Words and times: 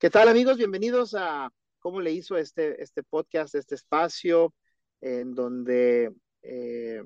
¿Qué 0.00 0.10
tal 0.10 0.28
amigos? 0.28 0.58
Bienvenidos 0.58 1.16
a 1.16 1.50
cómo 1.80 2.00
le 2.00 2.12
hizo 2.12 2.36
este, 2.36 2.80
este 2.80 3.02
podcast, 3.02 3.56
este 3.56 3.74
espacio, 3.74 4.54
en 5.00 5.34
donde 5.34 6.14
eh, 6.42 7.02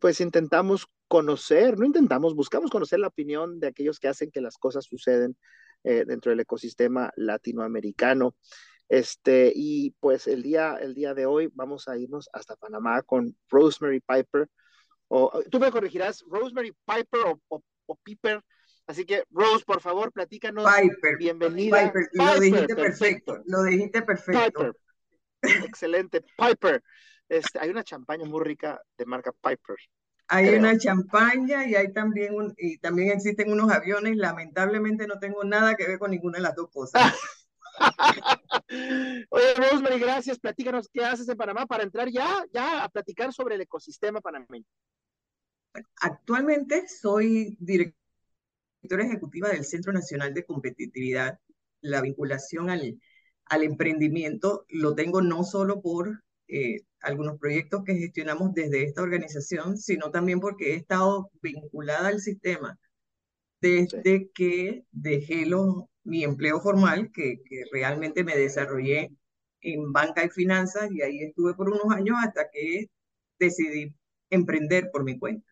pues 0.00 0.20
intentamos 0.20 0.88
conocer, 1.06 1.78
no 1.78 1.86
intentamos, 1.86 2.34
buscamos 2.34 2.68
conocer 2.68 2.98
la 2.98 3.06
opinión 3.06 3.60
de 3.60 3.68
aquellos 3.68 4.00
que 4.00 4.08
hacen 4.08 4.32
que 4.32 4.40
las 4.40 4.58
cosas 4.58 4.86
suceden 4.86 5.36
eh, 5.84 6.04
dentro 6.04 6.30
del 6.30 6.40
ecosistema 6.40 7.12
latinoamericano. 7.14 8.34
Este, 8.88 9.52
y 9.54 9.92
pues 10.00 10.26
el 10.26 10.42
día, 10.42 10.76
el 10.80 10.94
día 10.94 11.14
de 11.14 11.26
hoy 11.26 11.48
vamos 11.54 11.86
a 11.86 11.96
irnos 11.96 12.28
hasta 12.32 12.56
Panamá 12.56 13.02
con 13.02 13.36
Rosemary 13.48 14.00
Piper. 14.00 14.48
O, 15.06 15.30
tú 15.48 15.60
me 15.60 15.70
corregirás, 15.70 16.24
Rosemary 16.26 16.72
Piper 16.84 17.20
o, 17.48 17.62
o 17.86 17.96
Piper, 18.02 18.42
Así 18.86 19.04
que, 19.04 19.24
Rose, 19.30 19.64
por 19.64 19.80
favor, 19.80 20.12
platícanos. 20.12 20.64
Piper. 20.64 21.16
Bienvenida. 21.18 21.84
Piper, 21.84 22.08
lo 22.12 22.40
dijiste 22.40 22.76
perfecto. 22.76 23.42
Lo 23.46 23.62
dijiste 23.64 24.02
perfecto. 24.02 24.72
Piper. 25.40 25.64
Excelente. 25.64 26.24
Piper. 26.36 26.82
Este, 27.28 27.58
hay 27.58 27.70
una 27.70 27.82
champaña 27.82 28.24
muy 28.26 28.44
rica 28.44 28.80
de 28.96 29.06
marca 29.06 29.32
Piper. 29.32 29.76
Hay 30.28 30.54
una 30.54 30.76
champaña 30.78 31.66
y 31.66 31.74
hay 31.74 31.92
también 31.92 32.34
un, 32.34 32.54
y 32.56 32.78
también 32.78 33.10
existen 33.10 33.50
unos 33.50 33.70
aviones. 33.70 34.16
Lamentablemente 34.16 35.06
no 35.06 35.18
tengo 35.18 35.42
nada 35.44 35.74
que 35.74 35.86
ver 35.86 35.98
con 35.98 36.12
ninguna 36.12 36.38
de 36.38 36.42
las 36.42 36.54
dos 36.54 36.70
cosas. 36.70 37.02
Oye, 39.30 39.54
Rosemary, 39.56 39.98
gracias. 39.98 40.38
Platícanos 40.38 40.88
qué 40.92 41.04
haces 41.04 41.28
en 41.28 41.36
Panamá 41.36 41.66
para 41.66 41.82
entrar 41.82 42.08
ya, 42.08 42.44
ya 42.52 42.84
a 42.84 42.88
platicar 42.88 43.32
sobre 43.32 43.56
el 43.56 43.60
ecosistema 43.62 44.20
panameño. 44.20 44.64
Actualmente 46.00 46.88
soy 46.88 47.56
directora 47.60 48.05
directora 48.86 49.04
ejecutiva 49.04 49.48
del 49.48 49.64
Centro 49.64 49.92
Nacional 49.92 50.32
de 50.32 50.44
Competitividad, 50.44 51.40
la 51.80 52.00
vinculación 52.02 52.70
al, 52.70 53.00
al 53.46 53.62
emprendimiento 53.64 54.64
lo 54.68 54.94
tengo 54.94 55.22
no 55.22 55.42
solo 55.42 55.82
por 55.82 56.22
eh, 56.48 56.82
algunos 57.00 57.38
proyectos 57.38 57.82
que 57.84 57.96
gestionamos 57.96 58.54
desde 58.54 58.84
esta 58.84 59.02
organización, 59.02 59.76
sino 59.76 60.10
también 60.12 60.38
porque 60.40 60.72
he 60.72 60.76
estado 60.76 61.30
vinculada 61.42 62.08
al 62.08 62.20
sistema 62.20 62.78
desde 63.60 64.30
que 64.32 64.84
dejé 64.92 65.46
mi 66.04 66.22
empleo 66.22 66.60
formal, 66.60 67.10
que, 67.12 67.42
que 67.44 67.64
realmente 67.72 68.22
me 68.22 68.36
desarrollé 68.36 69.10
en 69.62 69.92
banca 69.92 70.24
y 70.24 70.28
finanzas 70.30 70.90
y 70.92 71.02
ahí 71.02 71.22
estuve 71.22 71.54
por 71.54 71.68
unos 71.70 71.90
años 71.90 72.18
hasta 72.22 72.48
que 72.50 72.86
decidí 73.38 73.92
emprender 74.30 74.90
por 74.92 75.02
mi 75.04 75.18
cuenta. 75.18 75.45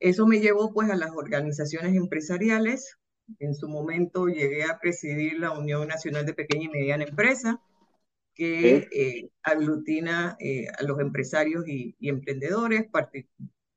Eso 0.00 0.26
me 0.26 0.40
llevó 0.40 0.72
pues 0.72 0.90
a 0.90 0.96
las 0.96 1.10
organizaciones 1.14 1.94
empresariales. 1.94 2.96
En 3.38 3.54
su 3.54 3.68
momento 3.68 4.26
llegué 4.26 4.64
a 4.64 4.78
presidir 4.80 5.38
la 5.38 5.52
Unión 5.52 5.86
Nacional 5.88 6.24
de 6.26 6.34
Pequeña 6.34 6.64
y 6.64 6.68
Mediana 6.68 7.04
Empresa, 7.04 7.60
que 8.34 8.88
eh, 8.92 9.30
aglutina 9.42 10.36
eh, 10.40 10.68
a 10.78 10.82
los 10.84 11.00
empresarios 11.00 11.68
y, 11.68 11.96
emprendedores. 12.00 12.86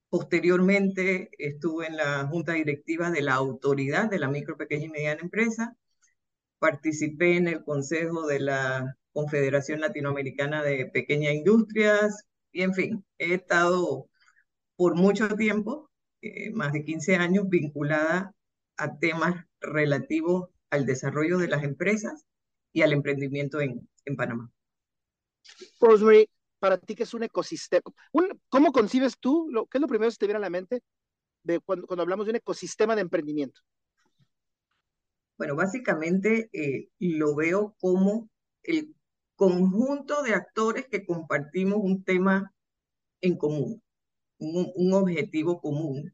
Posteriormente 0.10 1.30
estuve 1.38 1.88
en 1.88 1.98
la 1.98 2.26
junta 2.28 2.54
directiva 2.54 3.12
de 3.12 3.22
la 3.22 3.34
autoridad 3.34 4.10
de 4.10 4.20
la 4.20 4.30
micro, 4.30 4.58
pequeña 4.58 4.86
y 4.86 4.90
mediana 4.90 5.22
empresa. 5.22 5.76
Participé 6.60 7.36
en 7.38 7.48
el 7.50 7.64
consejo 7.64 8.28
de 8.28 8.40
la 8.40 8.98
Confederación 9.12 9.82
Latinoamericana 9.82 10.64
de 10.64 10.86
Pequeñas 10.86 11.34
Industrias 11.34 12.26
y 12.52 12.62
en 12.62 12.74
fin, 12.74 13.06
he 13.18 13.34
estado 13.34 14.08
por 14.76 14.96
mucho 14.96 15.28
tiempo 15.36 15.90
eh, 16.24 16.52
más 16.54 16.72
de 16.72 16.86
15 16.86 17.18
años 17.18 17.50
vinculada 17.50 18.34
a 18.78 18.98
temas 18.98 19.46
relativos 19.60 20.50
al 20.70 20.86
desarrollo 20.86 21.38
de 21.38 21.50
las 21.50 21.64
empresas 21.64 22.26
y 22.72 22.82
al 22.82 22.94
emprendimiento 22.94 23.60
en, 23.60 23.90
en 24.06 24.16
Panamá. 24.16 24.50
Rosemary, 25.82 26.30
para 26.60 26.78
ti, 26.78 26.96
¿qué 26.96 27.04
es 27.04 27.14
un 27.14 27.24
ecosistema? 27.24 27.84
¿Cómo 28.48 28.72
concibes 28.72 29.18
tú, 29.20 29.50
lo, 29.52 29.66
qué 29.66 29.80
es 29.80 29.82
lo 29.82 29.88
primero 29.90 30.10
que 30.12 30.16
te 30.18 30.26
viene 30.26 30.38
a 30.38 30.40
la 30.40 30.50
mente 30.50 30.82
de 31.44 31.60
cuando, 31.60 31.88
cuando 31.88 32.04
hablamos 32.04 32.26
de 32.26 32.30
un 32.30 32.38
ecosistema 32.38 32.96
de 32.96 33.02
emprendimiento? 33.02 33.60
Bueno, 35.38 35.58
básicamente 35.58 36.50
eh, 36.54 36.88
lo 37.00 37.36
veo 37.36 37.76
como 37.82 38.30
el 38.64 38.96
conjunto 39.36 40.24
de 40.24 40.36
actores 40.36 40.88
que 40.88 41.06
compartimos 41.06 41.80
un 41.82 42.06
tema 42.06 42.54
en 43.20 43.38
común 43.38 43.84
un, 44.44 44.94
objetivo 44.94 45.62
común 45.62 46.14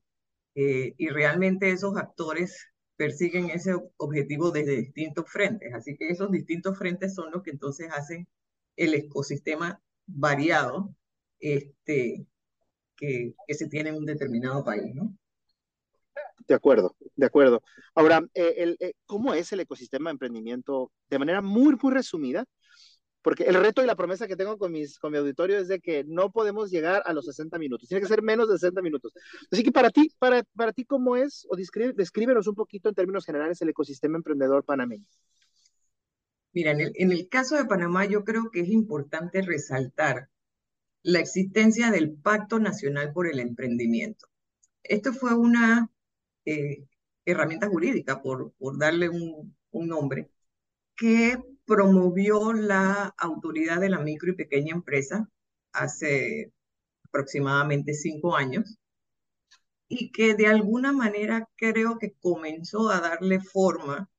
eh, 0.55 0.93
y 0.97 1.09
realmente 1.09 1.71
esos 1.71 1.97
actores 1.97 2.67
persiguen 2.95 3.49
ese 3.49 3.73
objetivo 3.97 4.51
desde 4.51 4.77
distintos 4.77 5.25
frentes. 5.31 5.73
Así 5.73 5.95
que 5.97 6.09
esos 6.09 6.31
distintos 6.31 6.77
frentes 6.77 7.15
son 7.15 7.31
los 7.31 7.43
que 7.43 7.51
entonces 7.51 7.89
hacen 7.91 8.27
el 8.75 8.93
ecosistema 8.93 9.81
variado 10.05 10.93
este, 11.39 12.25
que, 12.95 13.33
que 13.47 13.53
se 13.53 13.67
tiene 13.67 13.89
en 13.89 13.95
un 13.95 14.05
determinado 14.05 14.63
país, 14.63 14.93
¿no? 14.93 15.15
De 16.49 16.55
acuerdo, 16.55 16.95
de 17.15 17.25
acuerdo. 17.27 17.61
Ahora, 17.93 18.21
eh, 18.33 18.75
eh, 18.79 18.93
¿cómo 19.05 19.35
es 19.35 19.53
el 19.53 19.59
ecosistema 19.59 20.09
de 20.09 20.13
emprendimiento 20.13 20.91
de 21.07 21.19
manera 21.19 21.41
muy, 21.41 21.77
muy 21.79 21.93
resumida? 21.93 22.43
Porque 23.21 23.43
el 23.43 23.55
reto 23.55 23.83
y 23.83 23.85
la 23.85 23.95
promesa 23.95 24.27
que 24.27 24.35
tengo 24.35 24.57
con, 24.57 24.71
mis, 24.71 24.97
con 24.97 25.11
mi 25.11 25.17
auditorio 25.17 25.57
es 25.57 25.67
de 25.67 25.79
que 25.79 26.03
no 26.05 26.31
podemos 26.31 26.71
llegar 26.71 27.03
a 27.05 27.13
los 27.13 27.25
60 27.25 27.57
minutos, 27.59 27.87
tiene 27.87 28.01
que 28.01 28.07
ser 28.07 28.21
menos 28.21 28.47
de 28.47 28.57
60 28.57 28.81
minutos. 28.81 29.13
Así 29.51 29.63
que 29.63 29.71
para 29.71 29.89
ti, 29.89 30.11
para, 30.19 30.43
para 30.55 30.71
ti 30.71 30.85
¿cómo 30.85 31.15
es? 31.15 31.45
O 31.49 31.55
describe, 31.55 31.93
descríbenos 31.93 32.47
un 32.47 32.55
poquito 32.55 32.89
en 32.89 32.95
términos 32.95 33.25
generales 33.25 33.61
el 33.61 33.69
ecosistema 33.69 34.17
emprendedor 34.17 34.63
panameño. 34.63 35.05
Mira, 36.53 36.71
en 36.71 36.79
el, 36.79 36.91
en 36.95 37.11
el 37.11 37.27
caso 37.29 37.55
de 37.55 37.65
Panamá 37.65 38.05
yo 38.05 38.23
creo 38.23 38.49
que 38.51 38.61
es 38.61 38.69
importante 38.69 39.41
resaltar 39.41 40.29
la 41.03 41.19
existencia 41.19 41.91
del 41.91 42.13
Pacto 42.13 42.59
Nacional 42.59 43.11
por 43.13 43.27
el 43.27 43.39
Emprendimiento. 43.39 44.27
Esto 44.83 45.13
fue 45.13 45.35
una 45.35 45.89
eh, 46.45 46.85
herramienta 47.25 47.67
jurídica, 47.67 48.21
por, 48.21 48.53
por 48.53 48.77
darle 48.77 49.09
un, 49.09 49.55
un 49.71 49.87
nombre, 49.87 50.29
que 50.95 51.37
promovió 51.69 52.51
la 52.51 53.13
autoridad 53.15 53.79
de 53.79 53.89
la 53.89 53.99
micro 53.99 54.31
y 54.31 54.35
pequeña 54.35 54.73
empresa 54.73 55.29
hace 55.71 56.51
aproximadamente 57.03 57.93
cinco 57.93 58.35
años 58.35 58.79
y 59.87 60.11
que 60.11 60.33
de 60.33 60.47
alguna 60.47 60.91
manera 60.91 61.47
creo 61.55 61.99
que 61.99 62.13
comenzó 62.19 62.89
a 62.89 63.01
darle 63.01 63.39
forma 63.39 64.09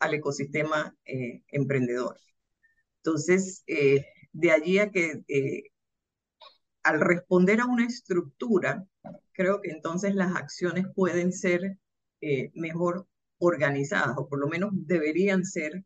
al 0.00 0.14
ecosistema 0.14 0.96
eh, 1.04 1.44
emprendedor. 1.48 2.18
Entonces, 3.04 3.62
eh, 3.68 4.06
de 4.32 4.50
allí 4.50 4.80
a 4.80 4.90
que 4.90 5.22
eh, 5.28 5.70
al 6.82 7.00
responder 7.00 7.60
a 7.60 7.66
una 7.66 7.86
estructura, 7.86 8.84
creo 9.32 9.60
que 9.62 9.70
entonces 9.70 10.16
las 10.16 10.34
acciones 10.34 10.86
pueden 10.94 11.32
ser 11.32 11.78
mejor 12.54 13.06
organizadas, 13.38 14.16
o 14.16 14.26
por 14.26 14.38
lo 14.38 14.48
menos 14.48 14.70
deberían 14.72 15.44
ser 15.44 15.84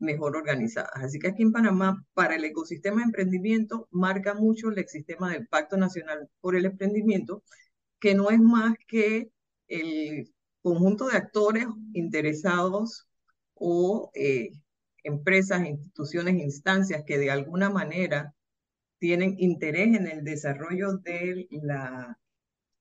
mejor 0.00 0.36
organizadas. 0.36 0.90
Así 0.94 1.18
que 1.18 1.28
aquí 1.28 1.42
en 1.42 1.52
Panamá, 1.52 2.04
para 2.14 2.34
el 2.34 2.44
ecosistema 2.44 2.98
de 2.98 3.04
emprendimiento, 3.04 3.86
marca 3.90 4.34
mucho 4.34 4.70
el 4.70 4.88
sistema 4.88 5.30
del 5.30 5.46
Pacto 5.46 5.76
Nacional 5.76 6.28
por 6.40 6.56
el 6.56 6.64
Emprendimiento, 6.66 7.44
que 8.00 8.14
no 8.14 8.30
es 8.30 8.40
más 8.40 8.74
que 8.88 9.30
el 9.68 10.32
conjunto 10.62 11.08
de 11.08 11.16
actores 11.16 11.66
interesados 11.92 13.06
o 13.54 14.10
eh, 14.14 14.50
empresas, 15.04 15.66
instituciones, 15.66 16.34
instancias 16.34 17.04
que 17.06 17.18
de 17.18 17.30
alguna 17.30 17.70
manera 17.70 18.34
tienen 18.98 19.34
interés 19.38 19.96
en 19.96 20.06
el 20.06 20.24
desarrollo 20.24 20.98
de, 20.98 21.46
la, 21.62 22.18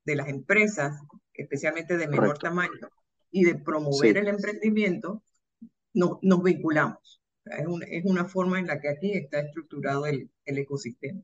de 0.06 0.16
las 0.16 0.28
empresas, 0.28 1.00
especialmente 1.34 1.98
de 1.98 2.08
menor 2.08 2.38
tamaño, 2.38 2.90
y 3.32 3.44
de 3.44 3.56
promover 3.56 4.18
el 4.18 4.28
emprendimiento, 4.28 5.24
no, 5.94 6.20
nos 6.22 6.44
vinculamos. 6.44 7.22
Es, 7.46 7.66
es, 7.90 8.06
una 8.06 8.26
forma 8.26 8.60
en 8.60 8.68
la 8.68 8.80
que 8.80 8.90
aquí 8.90 9.14
está 9.14 9.40
estructurado 9.40 10.06
el, 10.06 10.30
el 10.46 10.58
ecosistema. 10.58 11.22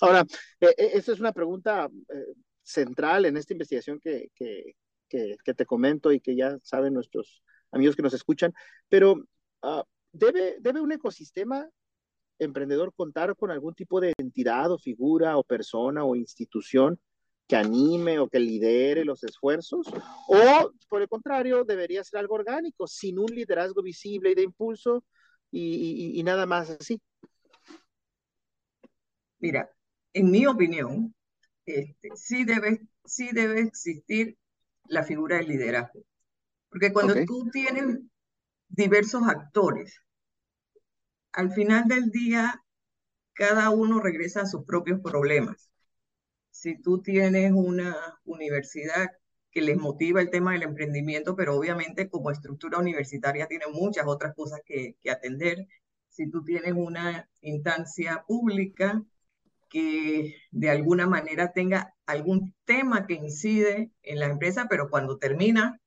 Ahora, 0.00 0.26
eh, 0.60 0.74
eh, 0.76 0.90
esta 0.94 1.12
es 1.12 1.20
una 1.20 1.32
pregunta 1.32 1.88
eh, 2.08 2.34
central 2.62 3.24
en 3.24 3.36
esta 3.36 3.54
investigación 3.54 3.98
que, 4.00 4.30
que, 4.34 4.76
que, 5.08 5.36
que, 5.42 5.54
te 5.54 5.66
comento 5.66 6.12
y 6.12 6.20
que 6.20 6.36
ya 6.36 6.58
saben 6.62 6.94
nuestros 6.94 7.42
amigos 7.70 7.96
que 7.96 8.02
nos 8.02 8.14
escuchan, 8.14 8.52
pero 8.88 9.14
uh, 9.62 9.82
¿debe, 10.12 10.56
¿debe 10.60 10.80
un 10.80 10.92
ecosistema 10.92 11.68
emprendedor 12.38 12.92
contar 12.94 13.34
con 13.36 13.50
algún 13.50 13.74
tipo 13.74 14.00
de 14.00 14.12
entidad 14.18 14.70
o 14.70 14.78
figura 14.78 15.36
o 15.38 15.44
persona 15.44 16.04
o 16.04 16.16
institución 16.16 17.00
que 17.46 17.56
anime 17.56 18.18
o 18.18 18.28
que 18.28 18.40
lidere 18.40 19.04
los 19.04 19.22
esfuerzos, 19.22 19.86
o 20.28 20.72
por 20.88 21.02
el 21.02 21.08
contrario, 21.08 21.64
debería 21.64 22.02
ser 22.02 22.20
algo 22.20 22.34
orgánico, 22.34 22.86
sin 22.86 23.18
un 23.18 23.26
liderazgo 23.26 23.82
visible 23.82 24.30
y 24.30 24.34
de 24.34 24.42
impulso 24.42 25.04
y, 25.50 26.18
y, 26.18 26.22
nada 26.24 26.44
más 26.44 26.70
así. 26.70 27.00
Mira, 29.38 29.70
en 30.12 30.30
mi 30.30 30.46
opinión, 30.46 31.14
este, 31.64 32.10
sí, 32.16 32.44
debe, 32.44 32.80
sí 33.04 33.30
debe 33.32 33.60
existir 33.60 34.36
la 34.88 35.04
figura 35.04 35.36
del 35.36 35.48
liderazgo, 35.48 36.00
porque 36.68 36.92
cuando 36.92 37.14
tú 37.24 37.48
tienes 37.52 38.00
diversos 38.68 39.22
actores. 39.26 40.00
Al 41.32 41.52
final 41.52 41.86
del 41.86 42.10
día, 42.10 42.62
cada 43.34 43.70
uno 43.70 44.00
regresa 44.00 44.42
a 44.42 44.46
sus 44.46 44.64
propios 44.64 45.00
problemas. 45.00 45.65
Si 46.56 46.80
tú 46.80 47.02
tienes 47.02 47.52
una 47.52 47.94
universidad 48.24 49.10
que 49.50 49.60
les 49.60 49.76
motiva 49.76 50.22
el 50.22 50.30
tema 50.30 50.52
del 50.52 50.62
emprendimiento, 50.62 51.36
pero 51.36 51.54
obviamente 51.54 52.08
como 52.08 52.30
estructura 52.30 52.78
universitaria 52.78 53.46
tiene 53.46 53.66
muchas 53.70 54.06
otras 54.06 54.34
cosas 54.34 54.62
que, 54.64 54.96
atender. 55.10 55.68
Si 56.08 56.30
tú 56.30 56.42
tienes 56.44 56.72
una 56.72 57.28
instancia 57.42 58.24
pública 58.26 59.04
que 59.68 60.34
de 60.50 60.70
alguna 60.70 61.06
manera 61.06 61.52
tenga 61.52 61.94
algún 62.06 62.54
tema 62.64 63.06
que 63.06 63.14
incide 63.14 63.90
en 64.02 64.18
la 64.18 64.26
empresa, 64.26 64.66
pero 64.70 64.88
cuando 64.88 65.18
termina 65.18 65.78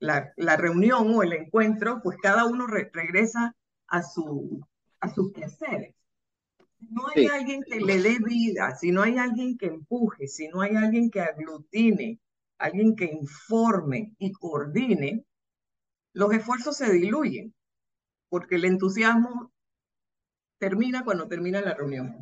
la, 0.00 0.34
la 0.36 0.56
reunión 0.56 1.14
o 1.14 1.22
el 1.22 1.32
encuentro, 1.32 2.02
pues 2.02 2.18
cada 2.22 2.44
uno 2.44 2.66
regresa 2.66 3.56
a, 3.86 4.02
su, 4.02 4.60
a 5.00 5.08
sus 5.14 5.32
quehaceres. 5.32 5.94
No 6.80 7.08
hay 7.14 7.26
alguien 7.26 7.62
que 7.62 7.80
le 7.80 8.00
dé 8.00 8.18
vida, 8.18 8.74
si 8.76 8.92
no 8.92 9.02
hay 9.02 9.18
alguien 9.18 9.58
que 9.58 9.66
empuje, 9.66 10.28
si 10.28 10.48
no 10.48 10.60
hay 10.60 10.76
alguien 10.76 11.10
que 11.10 11.20
aglutine, 11.20 12.20
alguien 12.58 12.94
que 12.94 13.06
informe 13.06 14.14
y 14.18 14.32
coordine, 14.32 15.24
los 16.12 16.32
esfuerzos 16.32 16.76
se 16.76 16.92
diluyen, 16.92 17.54
porque 18.28 18.56
el 18.56 18.64
entusiasmo 18.64 19.52
termina 20.58 21.04
cuando 21.04 21.28
termina 21.28 21.60
la 21.60 21.74
reunión. 21.74 22.16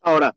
Ahora, 0.00 0.36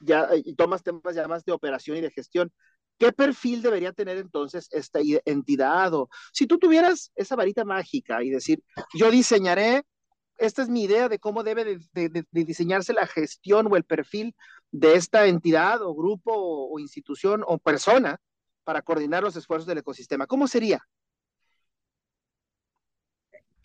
ya 0.00 0.28
tomas 0.56 0.82
temas 0.82 1.14
ya 1.14 1.28
más 1.28 1.44
de 1.44 1.52
operación 1.52 1.96
y 1.96 2.00
de 2.00 2.10
gestión. 2.10 2.52
¿Qué 2.98 3.12
perfil 3.12 3.62
debería 3.62 3.92
tener 3.92 4.16
entonces 4.16 4.68
esta 4.70 5.00
entidad? 5.24 5.92
O 5.94 6.08
si 6.32 6.46
tú 6.46 6.58
tuvieras 6.58 7.10
esa 7.14 7.36
varita 7.36 7.64
mágica 7.64 8.22
y 8.22 8.30
decir, 8.30 8.62
yo 8.94 9.10
diseñaré, 9.10 9.82
esta 10.42 10.62
es 10.62 10.68
mi 10.68 10.82
idea 10.82 11.08
de 11.08 11.20
cómo 11.20 11.44
debe 11.44 11.78
de, 11.92 12.26
diseñarse 12.32 12.92
la 12.92 13.06
gestión 13.06 13.68
o 13.70 13.76
el 13.76 13.84
perfil 13.84 14.34
de 14.72 14.96
esta 14.96 15.26
entidad 15.26 15.80
o 15.82 15.94
grupo 15.94 16.32
o, 16.34 16.78
institución 16.80 17.44
o 17.46 17.58
persona 17.58 18.20
para 18.64 18.82
coordinar 18.82 19.22
los 19.22 19.36
esfuerzos 19.36 19.68
del 19.68 19.78
ecosistema. 19.78 20.26
¿Cómo 20.26 20.48
sería? 20.48 20.82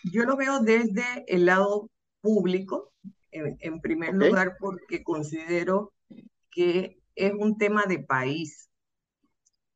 Yo 0.03 0.24
lo 0.24 0.38
veo 0.38 0.59
desde 0.59 1.25
el 1.27 1.45
lado 1.47 1.89
público, 2.21 2.94
en, 3.31 3.81
primer 3.81 4.13
lugar 4.13 4.57
porque 4.59 5.03
considero 5.03 5.94
que 6.51 7.01
es 7.15 7.33
un 7.33 7.57
tema 7.57 7.85
de 7.88 8.00
país. 8.00 8.69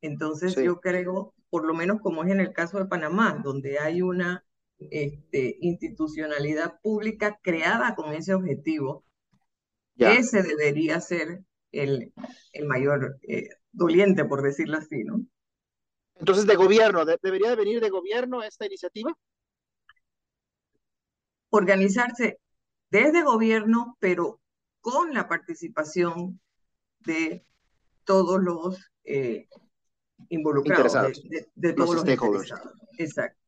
Entonces 0.02 0.56
yo 0.56 0.80
creo, 0.80 1.34
por 1.50 1.66
lo 1.66 1.74
menos 1.74 2.00
como 2.02 2.24
es 2.24 2.30
en 2.30 2.42
el 2.42 2.54
caso 2.54 2.78
de 2.78 2.86
Panamá, 2.86 3.42
donde 3.44 3.80
hay 3.80 4.04
una 4.04 4.46
este, 4.90 5.58
institucionalidad 5.62 6.80
pública 6.82 7.40
creada 7.42 7.96
con 7.96 8.14
ese 8.14 8.34
objetivo, 8.34 9.04
ese 9.98 10.42
debería 10.42 11.00
ser 11.00 11.44
el, 11.72 12.12
el 12.54 12.66
mayor 12.66 13.20
eh, 13.22 13.50
doliente, 13.72 14.26
por 14.26 14.42
decirlo 14.42 14.78
así, 14.78 15.04
¿no? 15.04 15.24
Entonces, 16.16 16.46
de 16.46 16.56
gobierno, 16.56 17.04
¿debería 17.06 17.50
de 17.50 17.56
venir 17.56 17.82
de 17.82 17.90
gobierno 17.90 18.44
esta 18.44 18.66
iniciativa? 18.66 19.16
Organizarse 21.50 22.40
desde 22.90 23.24
gobierno, 23.24 23.98
pero 24.00 24.40
con 24.82 25.14
la 25.14 25.28
participación 25.28 26.40
de 27.00 27.46
todos 28.04 28.42
los 28.42 28.92
eh, 29.04 29.48
involucrados, 30.30 31.24
de, 31.56 31.74
todos 31.74 31.96
los, 31.96 32.02
stakeholders. 32.04 32.54
Exacto. 32.98 33.40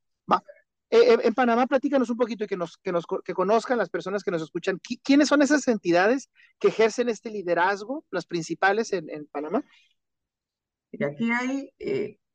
Eh, 0.97 1.19
en 1.23 1.33
Panamá, 1.33 1.67
platícanos 1.67 2.09
un 2.09 2.17
poquito 2.17 2.43
y 2.43 2.47
que, 2.47 2.57
nos, 2.57 2.77
que, 2.77 2.91
nos, 2.91 3.05
que 3.23 3.33
conozcan 3.33 3.77
las 3.77 3.89
personas 3.89 4.23
que 4.23 4.31
nos 4.31 4.41
escuchan. 4.41 4.79
¿Quiénes 5.03 5.27
son 5.27 5.41
esas 5.41 5.67
entidades 5.67 6.29
que 6.59 6.69
ejercen 6.69 7.09
este 7.09 7.29
liderazgo, 7.29 8.05
las 8.11 8.25
principales 8.25 8.93
en, 8.93 9.09
en 9.09 9.25
Panamá? 9.27 9.63
Aquí 10.99 11.31
hay 11.31 11.71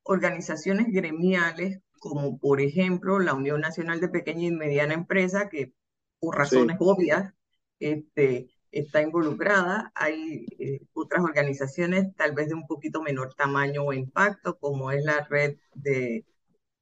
organizaciones 0.03 0.87
gremiales 0.91 1.81
como 1.99 2.39
por 2.39 2.61
ejemplo 2.61 3.19
la 3.19 3.35
Unión 3.35 3.61
Nacional 3.61 4.01
de 4.01 4.09
Pequeña 4.09 4.47
y 4.47 4.53
Mediana 4.53 4.95
Empresa, 4.95 5.49
que 5.49 5.73
por 6.21 6.37
razones 6.37 6.77
obvias, 6.81 7.33
este, 7.79 8.49
está 8.71 9.03
involucrada. 9.03 9.93
Hay 9.95 10.47
eh, 10.59 10.81
otras 10.93 11.23
organizaciones 11.23 12.15
tal 12.17 12.33
vez 12.33 12.49
de 12.49 12.55
un 12.55 12.67
poquito 12.67 13.03
menor 13.03 13.35
tamaño 13.35 13.85
o 13.85 13.93
impacto, 13.93 14.59
como 14.59 14.91
es 14.91 15.05
la 15.05 15.27
red 15.29 15.57
de, 15.75 16.25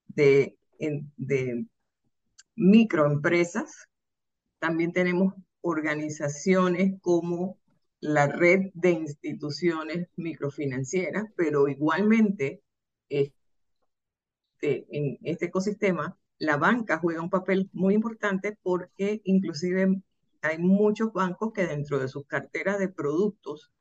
de, 0.09 0.57
de 0.79 1.67
microempresas. 2.57 3.89
También 4.59 4.93
tenemos 4.93 5.35
organizaciones 5.61 7.01
como 7.01 7.59
la 8.01 8.27
red 8.27 8.71
de 8.75 8.91
instituciones 8.91 10.09
microfinancieras, 10.17 11.27
pero 11.37 11.69
igualmente 11.69 12.63
este, 13.09 14.87
en 14.91 15.19
este 15.23 15.47
ecosistema 15.47 16.17
la 16.39 16.57
banca 16.57 16.99
juega 16.99 17.23
un 17.23 17.31
papel 17.31 17.71
muy 17.73 17.95
importante 17.95 18.59
porque 18.63 19.21
inclusive 19.25 20.03
hay 20.43 20.59
muchos 20.59 21.13
bancos 21.13 21.53
que 21.53 21.67
dentro 21.67 21.99
de 21.99 22.09
sus 22.09 22.27
carteras 22.27 22.79
de 22.79 22.89
productos 22.89 23.73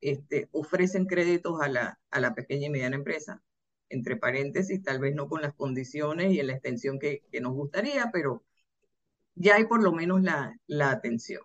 este, 0.00 0.48
ofrecen 0.52 1.06
créditos 1.06 1.60
a 1.60 1.68
la, 1.68 2.00
a 2.10 2.20
la 2.20 2.34
pequeña 2.34 2.66
y 2.66 2.70
mediana 2.70 2.96
empresa. 2.96 3.42
Entre 3.90 4.16
paréntesis, 4.16 4.82
tal 4.82 5.00
vez 5.00 5.14
no 5.14 5.28
con 5.28 5.42
las 5.42 5.52
condiciones 5.52 6.32
y 6.32 6.40
en 6.40 6.46
la 6.46 6.54
extensión 6.54 6.98
que, 6.98 7.22
nos 7.40 7.52
gustaría, 7.52 8.10
pero 8.10 8.42
ya 9.34 9.56
hay 9.56 9.66
por 9.66 9.82
lo 9.82 9.92
menos 9.92 10.22
la, 10.22 10.90
atención. 10.90 11.42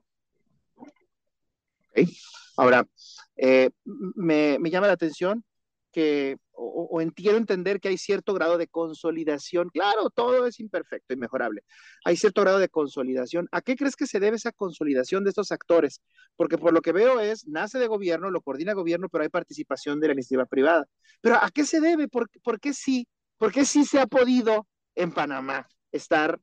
Ahora, 2.55 2.87
eh, 3.35 3.69
me 3.83 4.57
llama 4.69 4.87
la 4.87 4.93
atención 4.93 5.43
que 5.91 6.37
o, 6.57 7.01
entiendo 7.01 7.37
entender 7.37 7.79
que 7.79 7.89
hay 7.89 7.97
cierto 7.97 8.33
grado 8.33 8.57
de 8.57 8.67
consolidación. 8.67 9.69
Claro, 9.69 10.09
todo 10.09 10.45
es 10.45 10.59
imperfecto 10.59 11.13
y 11.13 11.17
mejorable. 11.17 11.63
Hay 12.03 12.17
cierto 12.17 12.41
grado 12.41 12.59
de 12.59 12.69
consolidación. 12.69 13.47
¿A 13.51 13.61
qué 13.61 13.75
crees 13.75 13.95
que 13.95 14.07
se 14.07 14.19
debe 14.19 14.37
esa 14.37 14.51
consolidación 14.51 15.23
de 15.23 15.29
estos 15.29 15.51
actores? 15.51 16.01
Porque 16.35 16.57
por 16.57 16.73
lo 16.73 16.81
que 16.81 16.91
veo 16.91 17.19
es, 17.19 17.47
nace 17.47 17.79
de 17.79 17.87
gobierno, 17.87 18.31
lo 18.31 18.41
coordina 18.41 18.73
gobierno, 18.73 19.09
pero 19.09 19.23
hay 19.23 19.29
participación 19.29 19.99
de 19.99 20.07
la 20.07 20.13
iniciativa 20.13 20.45
privada. 20.45 20.87
Pero 21.21 21.35
¿a 21.35 21.49
qué 21.51 21.65
se 21.65 21.81
debe? 21.81 22.07
¿Por, 22.07 22.29
por 22.41 22.59
qué 22.59 22.73
sí? 22.73 23.07
¿Por 23.37 23.51
qué 23.51 23.65
sí 23.65 23.85
se 23.85 23.99
ha 23.99 24.07
podido 24.07 24.67
en 24.95 25.11
Panamá 25.11 25.67
estar 25.91 26.39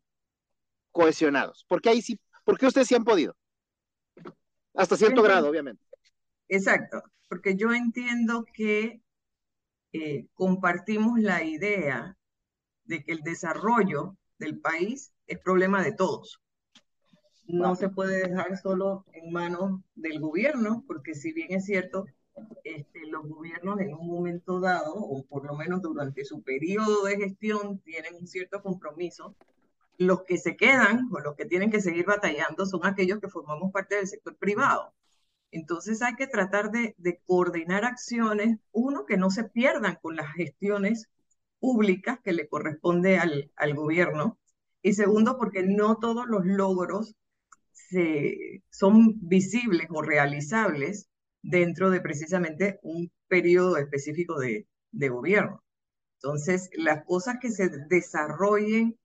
cohesionados? 0.91 1.65
¿Por 1.69 1.81
qué 1.81 1.91
ahí 1.91 2.03
sí? 2.03 2.19
¿Por 2.45 2.59
qué 2.59 2.67
ustedes 2.67 2.89
sí 2.89 2.95
han 2.95 3.05
podido? 3.05 3.37
Hasta 4.75 4.97
cierto 4.97 5.23
grado, 5.23 5.49
obviamente. 5.49 5.83
Exacto, 6.49 7.03
porque 7.29 7.57
yo 7.57 7.73
entiendo 7.73 8.45
que 8.55 9.02
eh, 9.93 10.27
compartimos 10.35 11.21
la 11.21 11.43
idea 11.43 12.17
de 12.85 13.05
que 13.05 13.13
el 13.13 13.21
desarrollo 13.21 14.17
del 14.39 14.59
país 14.59 15.13
es 15.27 15.39
problema 15.39 15.83
de 15.83 15.93
todos. 15.93 16.41
No 17.47 17.75
se 17.77 17.89
puede 17.89 18.29
dejar 18.29 18.57
solo 18.57 19.05
en 19.13 19.33
manos 19.33 19.81
del 19.95 20.21
gobierno, 20.21 20.85
porque 20.87 21.15
si 21.15 21.33
bien 21.33 21.53
es 21.53 21.67
cierto, 21.67 22.07
este, 22.65 23.07
los 23.07 23.29
gobiernos 23.29 23.81
en 23.81 23.95
un 23.95 24.07
momento 24.07 24.61
dado, 24.61 24.95
o 24.95 25.25
por 25.25 25.45
lo 25.45 25.55
menos 25.55 25.83
durante 25.83 26.25
su 26.25 26.43
periodo 26.43 27.05
de 27.05 27.17
gestión, 27.17 27.79
tienen 27.81 28.15
un 28.15 28.27
cierto 28.27 28.63
compromiso. 28.63 29.35
Los 29.99 30.23
que 30.23 30.39
se 30.39 30.57
quedan 30.57 31.09
o 31.13 31.21
los 31.21 31.37
que 31.37 31.45
tienen 31.45 31.71
que 31.71 31.81
seguir 31.81 32.07
batallando 32.07 32.65
son 32.65 32.87
aquellos 32.87 33.21
que 33.21 33.29
formamos 33.29 33.73
parte 33.73 33.97
del 33.97 34.07
sector 34.07 34.37
privado. 34.37 34.95
Entonces 35.53 36.03
hay 36.03 36.17
que 36.17 36.27
tratar 36.27 36.71
de, 36.71 36.97
coordinar 37.27 37.85
acciones, 37.85 38.59
uno, 38.73 39.05
que 39.07 39.17
no 39.19 39.31
se 39.31 39.45
pierdan 39.45 39.99
con 40.03 40.17
las 40.17 40.33
gestiones 40.35 41.09
públicas 41.61 42.19
que 42.25 42.33
le 42.33 42.49
corresponde 42.49 43.19
al, 43.19 43.75
gobierno, 43.75 44.39
y 44.83 44.95
segundo, 44.95 45.39
porque 45.39 45.63
no 45.63 45.99
todos 45.99 46.27
los 46.27 46.45
logros 46.45 47.15
son 48.71 49.19
visibles 49.21 49.87
o 49.91 50.03
realizables 50.03 51.09
dentro 51.43 51.91
de 51.91 52.01
precisamente 52.01 52.81
un 52.83 53.13
periodo 53.29 53.77
específico 53.77 54.41
de, 54.41 54.67
de 54.91 55.09
gobierno. 55.11 55.63
Entonces, 56.23 56.71
las 56.75 57.05
cosas 57.05 57.37
que 57.41 57.51
se 57.51 57.69
desarrollen 57.89 58.97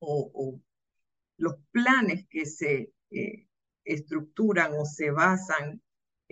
o, 0.00 0.60
los 1.36 1.54
planes 1.70 2.26
que 2.28 2.46
se 2.46 2.92
eh, 3.10 3.46
estructuran 3.84 4.72
o 4.72 4.84
se 4.84 5.10
basan 5.10 5.80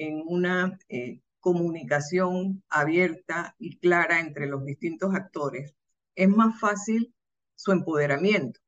en 0.01 0.23
una 0.27 0.79
eh, 0.89 1.21
comunicación 1.41 2.63
abierta 2.71 3.55
y 3.59 3.77
clara 3.77 4.21
entre 4.21 4.47
los 4.47 4.65
distintos 4.65 5.15
actores, 5.15 5.75
es 6.15 6.29
más 6.29 6.59
fácil 6.59 7.15
su 7.55 7.73
empoderamiento, 7.73 8.61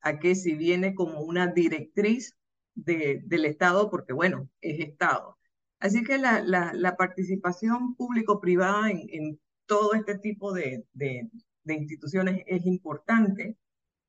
a 0.00 0.20
que 0.20 0.36
si 0.36 0.54
viene 0.54 0.94
como 0.94 1.20
una 1.20 1.48
directriz 1.48 2.36
de, 2.76 3.22
del 3.24 3.44
Estado, 3.44 3.90
porque 3.90 4.12
bueno, 4.12 4.48
es 4.60 4.78
Estado. 4.78 5.36
Así 5.80 6.04
que 6.04 6.18
la, 6.18 6.42
la, 6.42 6.72
la 6.74 6.96
participación 6.96 7.96
público-privada 7.96 8.90
en, 8.90 9.02
en, 9.10 9.40
todo 9.66 9.92
este 9.94 10.16
tipo 10.16 10.52
de, 10.54 10.86
de, 10.94 11.28
de 11.64 11.74
instituciones 11.74 12.42
es 12.46 12.64
importante 12.64 13.56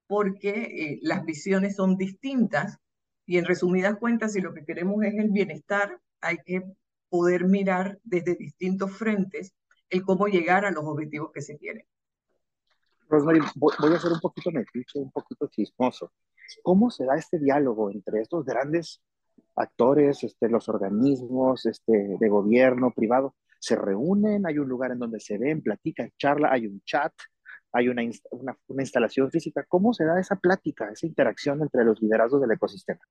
porque 0.07 0.51
eh, 0.51 0.99
las 1.01 1.25
visiones 1.25 1.75
son 1.75 1.97
distintas 1.97 2.77
y 3.25 3.37
en 3.39 3.45
resumidas 3.45 3.97
cuentas, 3.97 4.33
si 4.33 4.41
lo 4.41 4.53
que 4.53 4.63
queremos 4.63 5.03
es 5.03 5.15
el 5.15 5.31
bienestar, 5.31 5.99
hay 6.21 6.37
que 6.45 6.63
poder 7.09 7.45
mirar 7.45 7.99
desde 8.03 8.35
distintos 8.35 8.91
frentes 8.91 9.53
el 9.89 10.03
cómo 10.03 10.27
llegar 10.27 10.65
a 10.65 10.71
los 10.71 10.83
objetivos 10.85 11.31
que 11.33 11.41
se 11.41 11.57
quieren. 11.57 11.85
Rosemary, 13.09 13.39
voy 13.55 13.93
a 13.93 13.99
ser 13.99 14.11
un 14.11 14.19
poquito 14.19 14.51
metiche, 14.51 14.99
un 14.99 15.11
poquito 15.11 15.47
chismoso. 15.47 16.11
¿Cómo 16.61 16.91
se 16.91 17.05
da 17.05 17.15
este 17.15 17.39
diálogo 17.39 17.89
entre 17.89 18.21
estos 18.21 18.45
grandes 18.45 19.01
actores, 19.55 20.23
este, 20.23 20.47
los 20.47 20.69
organismos 20.69 21.65
este, 21.65 22.17
de 22.19 22.29
gobierno, 22.29 22.91
privado? 22.91 23.35
Se 23.59 23.75
reúnen, 23.75 24.45
hay 24.45 24.59
un 24.59 24.69
lugar 24.69 24.91
en 24.91 24.99
donde 24.99 25.19
se 25.19 25.37
ven, 25.39 25.61
platican, 25.61 26.11
charla, 26.17 26.51
hay 26.51 26.67
un 26.67 26.81
chat, 26.81 27.13
hay 27.71 27.89
una, 27.89 28.03
una, 28.31 28.57
una 28.67 28.83
instalación 28.83 29.31
física. 29.31 29.65
¿Cómo 29.67 29.93
se 29.93 30.05
da 30.05 30.19
esa 30.19 30.35
plática, 30.35 30.89
esa 30.91 31.07
interacción 31.07 31.61
entre 31.61 31.83
los 31.83 31.99
liderazgos 32.01 32.41
del 32.41 32.51
ecosistema? 32.51 33.01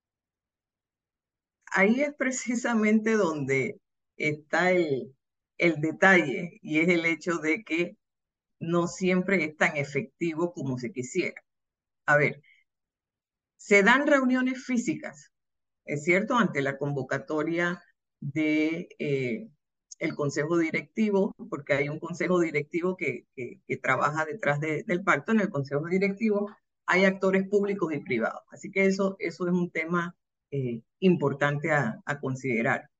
Ahí 1.73 2.03
es 2.03 2.15
precisamente 2.15 3.15
donde 3.15 3.81
está 4.17 4.73
el, 4.73 5.15
el 5.59 5.81
detalle 5.81 6.59
y 6.63 6.81
es 6.81 6.89
el 6.89 7.05
hecho 7.07 7.39
de 7.39 7.65
que 7.65 7.97
no 8.61 8.87
siempre 8.89 9.45
es 9.45 9.57
tan 9.57 9.77
efectivo 9.77 10.53
como 10.53 10.79
se 10.79 10.93
quisiera. 10.93 11.43
A 12.07 12.17
ver, 12.17 12.43
se 13.57 13.83
dan 13.83 14.07
reuniones 14.07 14.65
físicas, 14.65 15.33
es 15.85 16.05
cierto, 16.05 16.37
ante 16.37 16.63
la 16.63 16.79
convocatoria 16.79 17.83
de 18.21 18.89
eh, 18.99 19.49
el 19.99 20.15
consejo 20.15 20.59
directivo, 20.59 21.35
porque 21.51 21.75
hay 21.75 21.89
un 21.89 21.99
consejo 21.99 22.41
directivo 22.41 22.97
que, 22.97 23.27
que, 23.35 23.77
trabaja 23.79 24.25
detrás 24.25 24.61
del 24.61 25.05
pacto. 25.05 25.33
En 25.33 25.41
el 25.41 25.51
consejo 25.51 25.87
directivo 25.87 26.51
hay 26.87 27.05
actores 27.05 27.49
públicos 27.49 27.93
y 27.93 28.01
privados. 28.01 28.43
Así 28.51 28.71
que 28.71 28.87
eso, 28.87 29.17
eso 29.19 29.47
es 29.47 29.53
un 29.53 29.71
tema 29.71 30.17
eh, 30.50 30.83
importante 31.00 31.73
a, 31.73 32.00
a 32.05 32.21
considerar. 32.21 32.90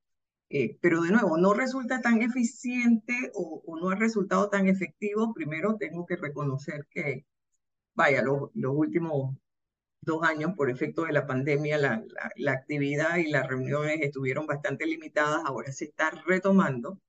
Eh, 0.49 0.77
pero 0.81 1.01
de 1.01 1.11
nuevo, 1.11 1.37
no 1.37 1.53
resulta 1.53 2.01
tan 2.01 2.21
eficiente 2.23 3.31
o, 3.35 3.61
no 3.79 3.89
ha 3.89 3.95
resultado 3.95 4.49
tan 4.49 4.67
efectivo. 4.67 5.33
Primero 5.33 5.77
tengo 5.77 6.05
que 6.05 6.15
reconocer 6.15 6.87
que, 6.89 7.25
vaya, 7.95 8.23
los 8.23 8.49
últimos 8.75 9.35
dos 10.01 10.23
años, 10.23 10.53
por 10.55 10.69
efecto 10.69 11.03
de 11.05 11.13
la 11.13 11.27
pandemia, 11.27 11.77
la, 11.77 12.03
la, 12.35 12.51
actividad 12.53 13.17
y 13.17 13.29
las 13.29 13.47
reuniones 13.47 13.99
estuvieron 14.01 14.47
bastante 14.47 14.85
limitadas, 14.85 15.43
ahora 15.45 15.71
se 15.71 15.85
está 15.85 16.11
retomando. 16.25 16.99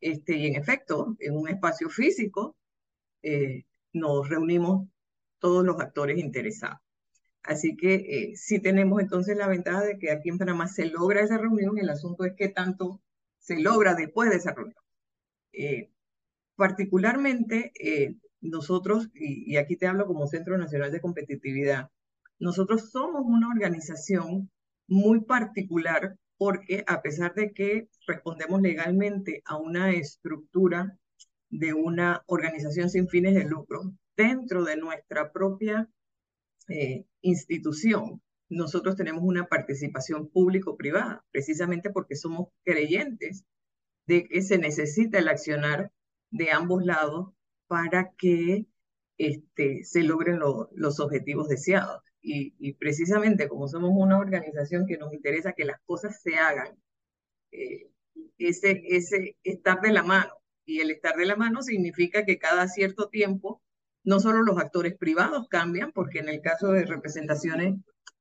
Este, 0.00 0.36
y 0.36 0.46
en 0.48 0.56
efecto, 0.56 1.16
en 1.20 1.36
un 1.36 1.48
espacio 1.48 1.90
físico 1.90 2.56
eh, 3.22 3.64
nos 3.92 4.28
reunimos 4.28 4.88
todos 5.38 5.64
los 5.64 5.80
actores 5.80 6.18
interesados. 6.18 6.80
Así 7.42 7.76
que 7.76 7.94
eh, 7.94 8.36
sí 8.36 8.60
tenemos 8.60 9.00
entonces 9.00 9.36
la 9.36 9.48
ventaja 9.48 9.82
de 9.82 9.98
que 9.98 10.10
aquí 10.10 10.28
en 10.28 10.38
Panamá 10.38 10.68
se 10.68 10.86
logra 10.86 11.22
esa 11.22 11.38
reunión, 11.38 11.78
el 11.78 11.88
asunto 11.88 12.24
es 12.24 12.34
qué 12.36 12.48
tanto 12.48 13.00
se 13.38 13.58
logra 13.58 13.94
después 13.94 14.30
de 14.30 14.36
esa 14.36 14.52
reunión. 14.52 14.76
Eh, 15.52 15.90
particularmente 16.56 17.72
eh, 17.80 18.16
nosotros, 18.40 19.08
y, 19.14 19.56
aquí 19.56 19.76
te 19.76 19.86
hablo 19.86 20.06
como 20.06 20.26
Centro 20.26 20.58
Nacional 20.58 20.92
de 20.92 21.00
Competitividad, 21.00 21.90
nosotros 22.38 22.90
somos 22.90 23.22
una 23.24 23.48
organización 23.48 24.50
muy 24.86 25.22
particular 25.22 26.16
porque 26.36 26.84
a 26.86 27.02
pesar 27.02 27.34
de 27.34 27.52
que 27.52 27.88
respondemos 28.06 28.62
legalmente 28.62 29.42
a 29.44 29.56
una 29.56 29.92
estructura 29.92 30.98
de 31.50 31.74
una 31.74 32.22
organización 32.26 32.88
sin 32.90 33.08
fines 33.08 33.34
de 33.34 33.44
lucro, 33.44 33.92
dentro 34.16 34.64
de 34.64 34.76
nuestra 34.76 35.32
propia 35.32 35.88
eh, 36.70 37.04
institución, 37.22 38.22
nosotros 38.48 38.96
tenemos 38.96 39.22
una 39.22 39.46
participación 39.46 40.28
público-privada, 40.28 41.24
precisamente 41.30 41.90
porque 41.90 42.16
somos 42.16 42.48
creyentes 42.64 43.44
de 44.06 44.26
que 44.26 44.42
se 44.42 44.58
necesita 44.58 45.18
el 45.18 45.28
accionar 45.28 45.92
de 46.30 46.50
ambos 46.50 46.84
lados 46.84 47.32
para 47.68 48.12
que 48.18 48.66
este, 49.18 49.84
se 49.84 50.02
logren 50.02 50.38
los 50.38 51.00
objetivos 51.00 51.48
deseados. 51.48 52.02
Y, 52.22 52.74
precisamente 52.74 53.48
como 53.48 53.68
somos 53.68 53.92
una 53.94 54.18
organización 54.18 54.86
que 54.86 54.98
nos 54.98 55.12
interesa 55.12 55.52
que 55.52 55.64
las 55.64 55.80
cosas 55.86 56.20
se 56.20 56.36
hagan, 56.36 56.76
eh, 57.52 57.90
ese, 58.38 58.82
ese 58.84 59.36
estar 59.44 59.80
de 59.80 59.92
la 59.92 60.02
mano. 60.02 60.32
Y 60.64 60.80
el 60.80 60.90
estar 60.90 61.16
de 61.16 61.26
la 61.26 61.36
mano 61.36 61.62
significa 61.62 62.24
que 62.24 62.38
cada 62.38 62.68
cierto 62.68 63.08
tiempo 63.08 63.62
no 64.04 64.20
solo 64.20 64.42
los 64.42 64.58
actores 64.58 64.96
privados 64.96 65.48
cambian, 65.48 65.92
porque 65.92 66.20
en 66.20 66.28
el 66.28 66.40
caso 66.40 66.72
de 66.72 66.84
representaciones 66.84 67.74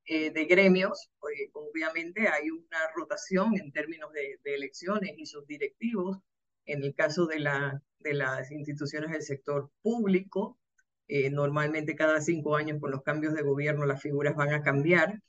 eh, 0.06 0.32
de 0.32 0.46
gremios, 0.46 1.10
obviamente 1.54 2.28
hay 2.28 2.50
una 2.50 2.80
rotación 2.96 3.56
en 3.58 3.72
términos 3.72 4.12
de, 4.12 4.40
elecciones 4.44 5.12
y 5.18 5.26
sus 5.26 5.46
directivos. 5.46 6.18
En 6.66 6.84
el 6.84 6.94
caso 6.96 7.26
de, 7.26 7.40
la, 7.40 7.82
de 8.00 8.14
las 8.14 8.52
instituciones 8.52 9.12
del 9.12 9.22
sector 9.24 9.72
público, 9.82 10.60
eh, 11.08 11.30
normalmente 11.30 11.96
cada 11.96 12.22
cinco 12.22 12.56
años 12.56 12.80
con 12.80 12.92
los 12.92 13.04
cambios 13.04 13.34
de 13.34 13.42
gobierno 13.42 13.86
las 13.86 14.02
figuras 14.02 14.36
van 14.36 14.54
a 14.54 14.62
cambiar, 14.62 15.22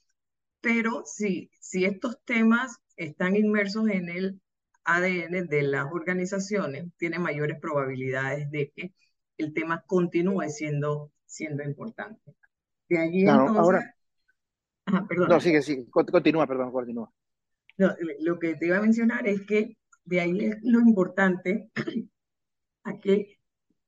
pero 0.60 1.04
si, 1.06 1.50
si 1.60 1.84
estos 1.84 2.18
temas 2.24 2.78
están 2.96 3.36
inmersos 3.36 3.88
en 3.88 4.08
el 4.10 4.40
ADN 4.84 5.46
de 5.48 5.62
las 5.62 5.86
organizaciones, 5.92 6.86
tiene 6.98 7.18
mayores 7.18 7.58
probabilidades 7.60 8.50
de 8.50 8.70
que 8.74 8.92
el 9.40 9.52
tema 9.52 9.82
continúe 9.86 10.48
siendo, 10.48 11.12
siendo 11.26 11.62
importante. 11.62 12.34
De 12.88 12.98
allí 12.98 13.20
entonces... 13.22 13.56
ahora... 13.56 13.94
perdón. 15.08 15.28
No, 15.28 15.40
sigue, 15.40 15.62
sigue, 15.62 15.86
continúa, 15.90 16.46
perdón, 16.46 16.72
continúa. 16.72 17.12
lo 17.76 18.38
que 18.38 18.54
te 18.56 18.66
iba 18.66 18.78
a 18.78 18.82
mencionar 18.82 19.26
es 19.26 19.42
que 19.42 19.76
de 20.04 20.20
ahí 20.20 20.44
es 20.44 20.56
lo 20.62 20.80
importante 20.80 21.70
a 22.84 22.98
que 22.98 23.38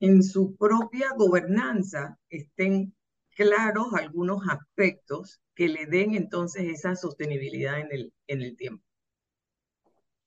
en 0.01 0.23
su 0.23 0.57
propia 0.57 1.11
gobernanza 1.17 2.19
estén 2.29 2.95
claros 3.37 3.95
algunos 3.95 4.43
aspectos 4.49 5.41
que 5.55 5.69
le 5.69 5.87
den 5.87 6.15
entonces 6.15 6.65
esa 6.65 6.97
sostenibilidad 6.97 7.81
en 7.81 7.89
el, 7.93 8.13
en 8.27 8.43
el 8.43 8.57
tiempo. 8.57 8.85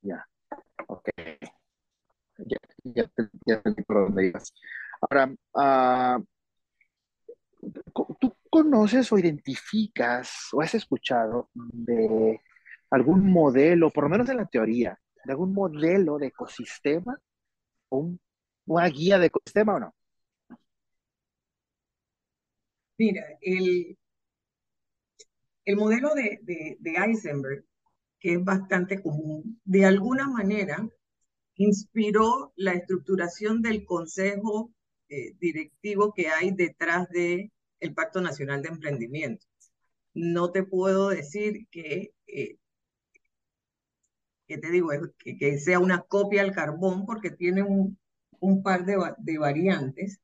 Ya, 0.01 0.25
ok. 0.87 1.09
Ya, 2.37 2.57
ya, 2.83 3.09
ya, 3.45 3.61
ibas. 4.21 4.53
Ahora, 5.01 5.33
uh, 5.53 6.23
¿tú 8.19 8.35
conoces 8.49 9.11
o 9.11 9.17
identificas 9.17 10.49
o 10.53 10.61
has 10.61 10.73
escuchado 10.75 11.49
de 11.53 12.41
algún 12.89 13.29
modelo, 13.31 13.89
por 13.91 14.05
lo 14.05 14.09
menos 14.09 14.29
en 14.29 14.37
la 14.37 14.45
teoría, 14.45 14.97
de 15.23 15.31
algún 15.31 15.53
modelo 15.53 16.17
de 16.17 16.27
ecosistema 16.27 17.19
o 17.89 18.15
una 18.65 18.87
guía 18.87 19.19
de 19.19 19.27
ecosistema 19.27 19.75
o 19.75 19.79
no? 19.79 19.95
Mira, 22.97 23.23
el, 23.41 23.97
el 25.65 25.75
modelo 25.75 26.13
de, 26.13 26.39
de, 26.43 26.77
de 26.79 26.91
Eisenberg, 26.91 27.65
que 28.19 28.35
es 28.35 28.43
bastante 28.43 29.01
común, 29.01 29.59
de 29.65 29.85
alguna 29.85 30.29
manera 30.29 30.87
inspiró 31.55 32.53
la 32.55 32.73
estructuración 32.73 33.61
del 33.61 33.85
Consejo 33.85 34.71
eh, 35.09 35.33
directivo 35.39 36.13
que 36.13 36.29
hay 36.29 36.51
detrás 36.51 37.09
de 37.09 37.51
el 37.79 37.93
Pacto 37.93 38.21
Nacional 38.21 38.61
de 38.61 38.69
Emprendimiento. 38.69 39.45
No 40.13 40.51
te 40.51 40.63
puedo 40.63 41.09
decir 41.09 41.67
que, 41.71 42.13
eh, 42.27 42.57
que 44.47 44.57
te 44.57 44.71
digo, 44.71 44.89
que, 45.19 45.37
que, 45.37 45.59
sea 45.59 45.79
una 45.79 46.01
copia 46.01 46.41
al 46.41 46.53
carbón 46.53 47.05
porque 47.05 47.31
tiene 47.31 47.63
un, 47.63 47.97
un 48.39 48.63
par 48.63 48.85
de, 48.85 48.97
de, 49.19 49.37
variantes, 49.37 50.19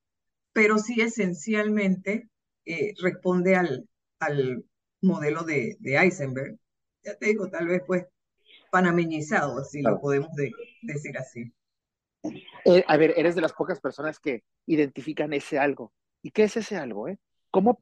pero 0.54 0.78
sí 0.78 1.02
esencialmente 1.02 2.30
eh, 2.66 2.94
responde 3.02 3.56
al, 3.56 3.88
al 4.20 4.66
modelo 5.02 5.44
de, 5.44 5.78
de, 5.80 5.98
Eisenberg. 5.98 6.58
Ya 7.04 7.16
te 7.18 7.28
digo, 7.28 7.50
tal 7.50 7.68
vez 7.68 7.82
pues 7.86 8.06
panameñizado, 8.72 9.64
si 9.64 9.82
lo 9.82 10.00
podemos 10.00 10.30
decir 10.82 11.18
así. 11.18 11.54
Eh, 12.66 12.84
a 12.88 12.98
ver, 12.98 13.13
eres 13.18 13.36
de 13.36 13.42
las 13.42 13.54
pocas 13.54 13.80
personas 13.80 14.20
que 14.20 14.44
identifican 14.66 15.34
ese 15.34 15.58
algo. 15.58 15.94
¿Y 16.22 16.32
qué 16.32 16.44
es 16.44 16.58
ese 16.58 16.78
algo? 16.78 17.08
Eh? 17.08 17.18
¿Cómo 17.50 17.78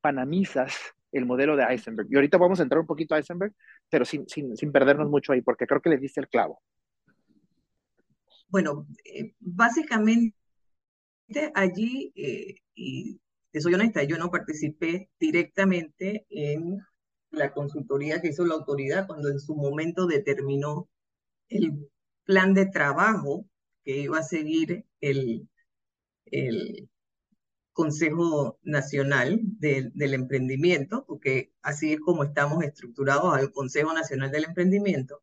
panamizas 0.00 0.74
el 1.12 1.26
modelo 1.26 1.56
de 1.56 1.64
Eisenberg? 1.64 2.08
Y 2.10 2.16
ahorita 2.16 2.38
vamos 2.38 2.60
a 2.60 2.62
entrar 2.62 2.80
un 2.80 2.86
poquito 2.86 3.14
a 3.14 3.18
Eisenberg, 3.18 3.52
pero 3.90 4.04
sin, 4.04 4.28
sin, 4.28 4.56
sin 4.56 4.72
perdernos 4.72 5.10
mucho 5.10 5.32
ahí, 5.32 5.42
porque 5.42 5.66
creo 5.66 5.80
que 5.80 5.90
le 5.90 5.98
diste 5.98 6.20
el 6.20 6.28
clavo. 6.28 6.60
Bueno, 8.48 8.86
eh, 9.04 9.34
básicamente 9.40 10.34
allí, 11.54 12.12
eh, 12.14 12.56
y 12.74 13.20
te 13.50 13.60
soy 13.60 13.74
honesta, 13.74 14.02
yo 14.04 14.16
no 14.18 14.30
participé 14.30 15.10
directamente 15.18 16.26
en 16.30 16.78
la 17.30 17.52
consultoría 17.52 18.20
que 18.20 18.28
hizo 18.28 18.44
la 18.44 18.54
autoridad 18.54 19.06
cuando 19.06 19.28
en 19.28 19.40
su 19.40 19.54
momento 19.54 20.06
determinó 20.06 20.88
el 21.48 21.88
plan 22.24 22.54
de 22.54 22.66
trabajo 22.66 23.44
que 23.84 23.98
iba 23.98 24.18
a 24.18 24.22
seguir 24.22 24.86
el, 25.00 25.48
el, 26.26 26.88
Consejo 27.74 28.60
Nacional 28.62 29.40
del 29.42 30.14
Emprendimiento, 30.14 31.04
porque 31.06 31.52
así 31.60 31.92
es 31.92 32.00
como 32.00 32.22
estamos 32.22 32.62
estructurados 32.62 33.34
al 33.34 33.50
Consejo 33.52 33.92
Nacional 33.92 34.30
del 34.30 34.44
Emprendimiento. 34.44 35.22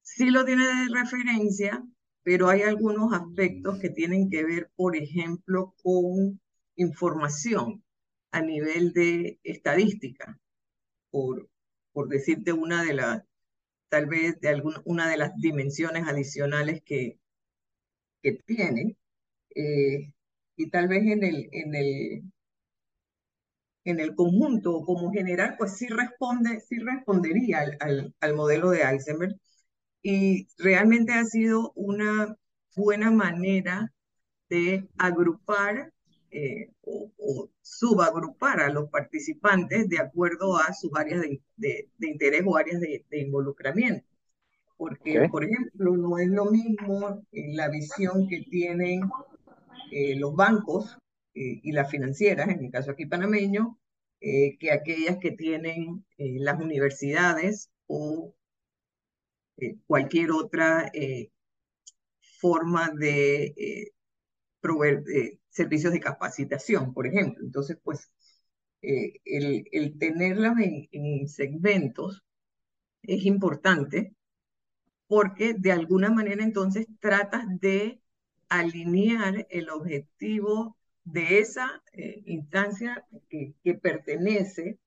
Sí 0.00 0.30
lo 0.30 0.46
tiene 0.46 0.66
de 0.66 0.88
referencia, 0.94 1.84
pero 2.22 2.48
hay 2.48 2.62
algunos 2.62 3.12
aspectos 3.12 3.78
que 3.78 3.90
tienen 3.90 4.30
que 4.30 4.44
ver, 4.44 4.70
por 4.76 4.96
ejemplo, 4.96 5.74
con 5.82 6.40
información 6.76 7.84
a 8.32 8.40
nivel 8.40 8.94
de 8.94 9.38
estadística, 9.44 10.40
por, 11.10 11.50
por 11.92 12.08
decirte 12.08 12.54
una 12.54 12.82
de 12.82 12.94
las, 12.94 13.22
tal 13.90 14.06
vez 14.06 14.40
de 14.40 14.48
alguna, 14.48 14.80
una 14.86 15.06
de 15.10 15.18
las 15.18 15.36
dimensiones 15.36 16.08
adicionales 16.08 16.82
que, 16.82 17.18
que 18.22 18.32
tiene. 18.46 18.96
Eh, 19.54 20.12
y 20.56 20.70
tal 20.70 20.88
vez 20.88 21.04
en 21.06 21.24
el, 21.24 21.48
en 21.52 21.74
el, 21.74 22.22
en 23.84 24.00
el 24.00 24.14
conjunto 24.14 24.82
como 24.82 25.12
general, 25.12 25.56
pues 25.58 25.76
sí 25.76 25.88
responde, 25.88 26.60
sí 26.60 26.78
respondería 26.78 27.60
al, 27.80 28.14
al, 28.20 28.34
modelo 28.34 28.70
de 28.70 28.82
Eisenberg. 28.82 29.36
Y 30.02 30.48
realmente 30.58 31.12
ha 31.14 31.24
sido 31.24 31.72
una 31.74 32.36
buena 32.76 33.10
manera 33.10 33.92
de 34.48 34.88
agrupar 34.98 35.92
eh, 36.30 36.70
o, 36.82 37.50
subagrupar 37.62 38.60
a 38.60 38.70
los 38.70 38.90
participantes 38.90 39.88
de 39.88 39.98
acuerdo 39.98 40.56
a 40.56 40.72
sus 40.74 40.90
áreas 40.94 41.22
de, 41.22 41.40
de, 41.56 42.08
interés 42.08 42.42
o 42.46 42.56
áreas 42.56 42.80
de, 42.80 43.04
involucramiento. 43.12 44.06
Porque, 44.78 45.28
por 45.28 45.44
ejemplo, 45.44 45.96
no 45.96 46.18
es 46.18 46.28
lo 46.28 46.46
mismo 46.46 47.20
la 47.32 47.68
visión 47.68 48.28
que 48.28 48.42
tienen 48.48 49.02
eh, 49.90 50.14
los 50.16 50.36
bancos 50.36 50.96
eh, 51.34 51.58
y 51.64 51.72
las 51.72 51.90
financieras, 51.90 52.48
en 52.48 52.60
mi 52.60 52.70
caso 52.70 52.92
aquí 52.92 53.04
panameño, 53.04 53.76
eh, 54.20 54.56
que 54.56 54.70
aquellas 54.70 55.18
que 55.18 55.32
tienen 55.32 56.06
las 56.16 56.60
universidades 56.60 57.70
o 57.88 58.34
cualquier 59.86 60.30
otra 60.30 60.92
forma 62.40 62.90
de 62.96 63.92
proveer 64.60 65.02
servicios 65.48 65.92
de 65.92 66.00
capacitación, 66.00 66.94
por 66.94 67.08
ejemplo. 67.08 67.44
Entonces, 67.44 67.78
pues, 67.82 68.12
el, 68.80 69.64
el, 69.72 69.98
tenerlas 69.98 70.54
en 70.92 71.26
segmentos 71.26 72.22
es 73.02 73.24
importante 73.24 74.14
porque 75.08 75.54
de 75.54 75.72
alguna 75.72 76.10
manera 76.10 76.44
entonces 76.44 76.86
tratas 77.00 77.44
de 77.60 78.00
alinear 78.48 79.46
el 79.50 79.70
objetivo 79.70 80.76
de 81.04 81.38
esa 81.38 81.82
eh, 81.92 82.22
instancia 82.26 83.04
que, 83.28 83.54
que, 83.64 83.74
pertenece 83.74 84.78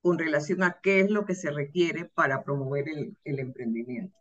con 0.00 0.18
relación 0.18 0.62
a 0.62 0.80
qué 0.82 1.00
es 1.00 1.10
lo 1.10 1.26
que 1.26 1.34
se 1.34 1.50
requiere 1.50 2.06
para 2.06 2.42
promover 2.42 2.88
el, 2.88 3.16
el 3.24 3.38
emprendimiento. 3.38 4.16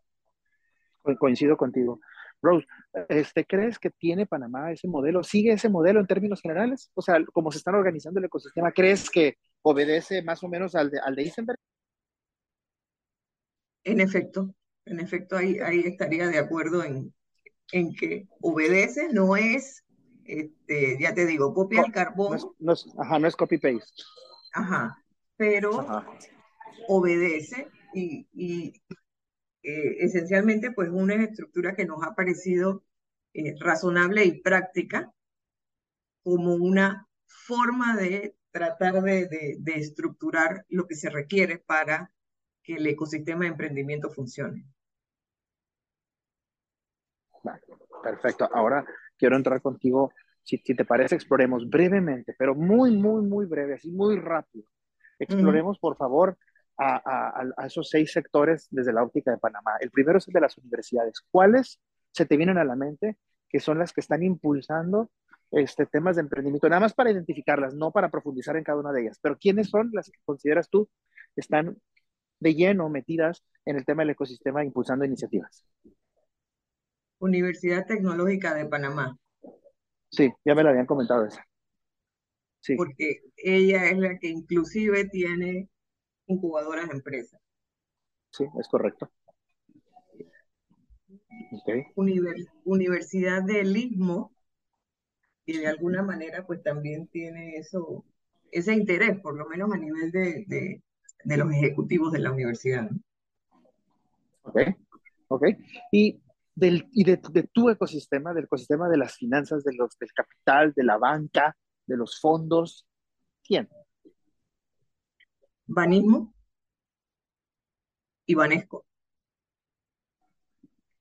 Coincido 1.20 1.56
contigo. 1.56 2.02
Rose, 2.42 2.68
este, 3.10 3.46
¿crees 3.46 3.80
que 3.80 3.90
tiene 3.90 4.26
Panamá 4.26 4.72
ese 4.72 4.88
modelo? 4.88 5.24
¿Sigue 5.24 5.54
ese 5.54 5.70
modelo 5.70 6.00
en 6.00 6.08
términos 6.08 6.42
generales? 6.42 6.92
O 6.94 7.02
sea, 7.02 7.18
¿cómo 7.32 7.52
se 7.52 7.60
están 7.60 7.76
organizando 7.76 8.20
el 8.20 8.26
ecosistema, 8.26 8.72
¿crees 8.72 9.10
que 9.10 9.38
obedece 9.62 10.22
más 10.22 10.44
o 10.44 10.50
menos 10.50 10.76
al 10.76 10.92
de, 10.92 11.00
al 11.00 11.16
de 11.16 11.24
Isenberg? 11.24 11.60
En 13.84 14.02
efecto, 14.02 14.54
en 14.86 15.00
efecto, 15.00 15.38
ahí, 15.38 15.60
ahí 15.60 15.82
estaría 15.82 16.28
de 16.28 16.38
acuerdo 16.38 16.84
en, 16.84 17.14
en 17.72 17.94
que 17.96 18.28
obedece, 18.42 19.12
no 19.12 19.36
es, 19.36 19.84
este, 20.26 20.98
ya 21.00 21.14
te 21.14 21.26
digo, 21.26 21.54
copia 21.54 21.82
el 21.86 21.92
carbón. 21.92 22.40
No 22.60 22.74
es, 22.74 22.86
ajá, 22.98 23.20
no 23.20 23.28
es 23.28 23.36
copy-paste. 23.36 24.04
Ajá, 24.54 25.04
pero 25.36 25.86
obedece 26.88 27.68
y, 27.94 28.28
y 28.34 28.82
eh, 29.64 29.98
esencialmente 30.00 30.72
pues 30.72 30.90
una 30.90 31.16
estructura 31.16 31.76
que 31.76 31.86
nos 31.86 32.04
ha 32.04 32.14
parecido 32.14 32.84
eh, 33.34 33.56
razonable 33.60 34.24
y 34.24 34.42
práctica 34.42 35.12
como 36.24 36.54
una 36.54 37.08
forma 37.26 37.96
de 37.98 38.36
tratar 38.52 39.02
de, 39.02 39.28
de, 39.28 39.56
de 39.60 39.74
estructurar 39.74 40.66
lo 40.70 40.88
que 40.88 40.96
se 40.96 41.10
requiere 41.10 41.58
para 41.58 42.12
que 42.64 42.76
el 42.76 42.88
ecosistema 42.88 43.42
de 43.42 43.50
emprendimiento 43.50 44.10
funcione. 44.10 44.66
Perfecto. 48.06 48.48
Ahora 48.54 48.86
quiero 49.18 49.36
entrar 49.36 49.60
contigo, 49.64 50.14
si, 50.44 50.60
te 50.60 50.86
parece, 50.86 51.16
exploremos 51.16 51.68
brevemente, 51.68 52.36
pero 52.38 52.54
muy, 52.54 52.96
muy, 52.96 53.24
muy 53.24 53.48
breve, 53.48 53.74
así 53.74 53.90
muy 53.92 54.20
rápido. 54.20 54.68
Exploremos, 55.18 55.80
por 55.80 55.98
favor, 55.98 56.38
a, 56.78 57.44
esos 57.66 57.90
seis 57.90 58.12
sectores 58.12 58.68
desde 58.70 58.94
la 58.94 59.02
óptica 59.02 59.32
de 59.32 59.40
Panamá. 59.40 59.72
El 59.80 59.90
primero 59.90 60.20
es 60.20 60.28
el 60.28 60.36
de 60.36 60.42
las 60.42 60.56
universidades. 60.60 61.20
¿Cuáles 61.32 61.80
se 62.12 62.28
te 62.28 62.38
vienen 62.38 62.60
a 62.60 62.64
la 62.64 62.76
mente 62.76 63.18
que 63.50 63.60
son 63.60 63.80
las 63.80 63.92
que 63.92 64.02
están 64.02 64.22
impulsando 64.22 65.10
este, 65.50 65.88
temas 65.88 66.18
de 66.18 66.22
emprendimiento? 66.22 66.70
Nada 66.70 66.82
más 66.82 66.94
para 66.94 67.10
identificarlas, 67.10 67.74
no 67.74 67.92
para 67.92 68.12
profundizar 68.12 68.56
en 68.56 68.64
cada 68.64 68.80
una 68.80 68.92
de 68.92 69.02
ellas, 69.02 69.18
pero 69.20 69.36
¿quiénes 69.40 69.70
son 69.70 69.90
las 69.94 70.12
que 70.12 70.20
consideras 70.26 70.70
tú 70.70 70.88
están 71.36 71.76
de 72.40 72.54
lleno 72.54 72.88
metidas 72.88 73.44
en 73.66 73.78
el 73.78 73.86
tema 73.86 74.04
del 74.04 74.12
ecosistema 74.12 74.64
impulsando 74.64 75.06
iniciativas? 75.06 75.66
Universidad 77.20 77.86
Tecnológica 77.86 78.54
de 78.54 78.66
Panamá. 78.66 79.18
Sí, 80.10 80.32
ya 80.44 80.56
me 80.56 80.64
lo 80.64 80.70
habían 80.70 80.86
comentado 80.86 81.26
esa. 81.26 81.46
Sí. 82.62 82.76
Porque 82.76 83.22
ella 83.38 83.90
es 83.90 83.98
la 83.98 84.18
que 84.18 84.28
inclusive 84.30 85.06
tiene 85.10 85.70
incubadoras 86.28 86.88
de 86.88 86.96
empresas. 86.96 87.40
Sí, 88.32 88.46
es 88.60 88.68
correcto. 88.68 89.10
Universidad 92.64 93.44
del 93.44 93.76
Istmo, 93.78 94.36
que 95.46 95.60
de 95.60 95.68
alguna 95.68 96.02
manera 96.02 96.46
pues 96.46 96.64
también 96.64 97.08
tiene 97.08 97.58
eso, 97.58 98.04
ese 98.52 98.74
interés, 98.74 99.20
por 99.22 99.38
lo 99.38 99.48
menos 99.48 99.72
a 99.72 99.78
nivel 99.78 100.12
de, 100.12 100.44
de, 100.48 100.84
de 101.24 101.38
los 101.38 101.52
ejecutivos 101.52 102.12
de 102.12 102.20
la 102.20 102.32
universidad. 102.32 102.90
Ok, 104.44 104.60
ok. 105.28 105.48
Y 105.92 106.20
del, 106.56 106.88
y 106.92 107.04
de, 107.04 107.18
tu 107.52 107.70
ecosistema, 107.70 108.34
del 108.34 108.46
ecosistema 108.46 108.90
de 108.90 108.98
las 108.98 109.16
finanzas, 109.16 109.64
de 109.64 109.74
los, 109.76 109.98
del 110.00 110.12
capital, 110.14 110.74
de 110.74 110.84
la 110.84 110.98
banca, 110.98 111.56
de 111.86 111.98
los 111.98 112.20
fondos? 112.20 112.88
¿Quién? 113.44 113.70
Banismo 115.68 116.34
y 118.26 118.36
Banesco. 118.36 118.86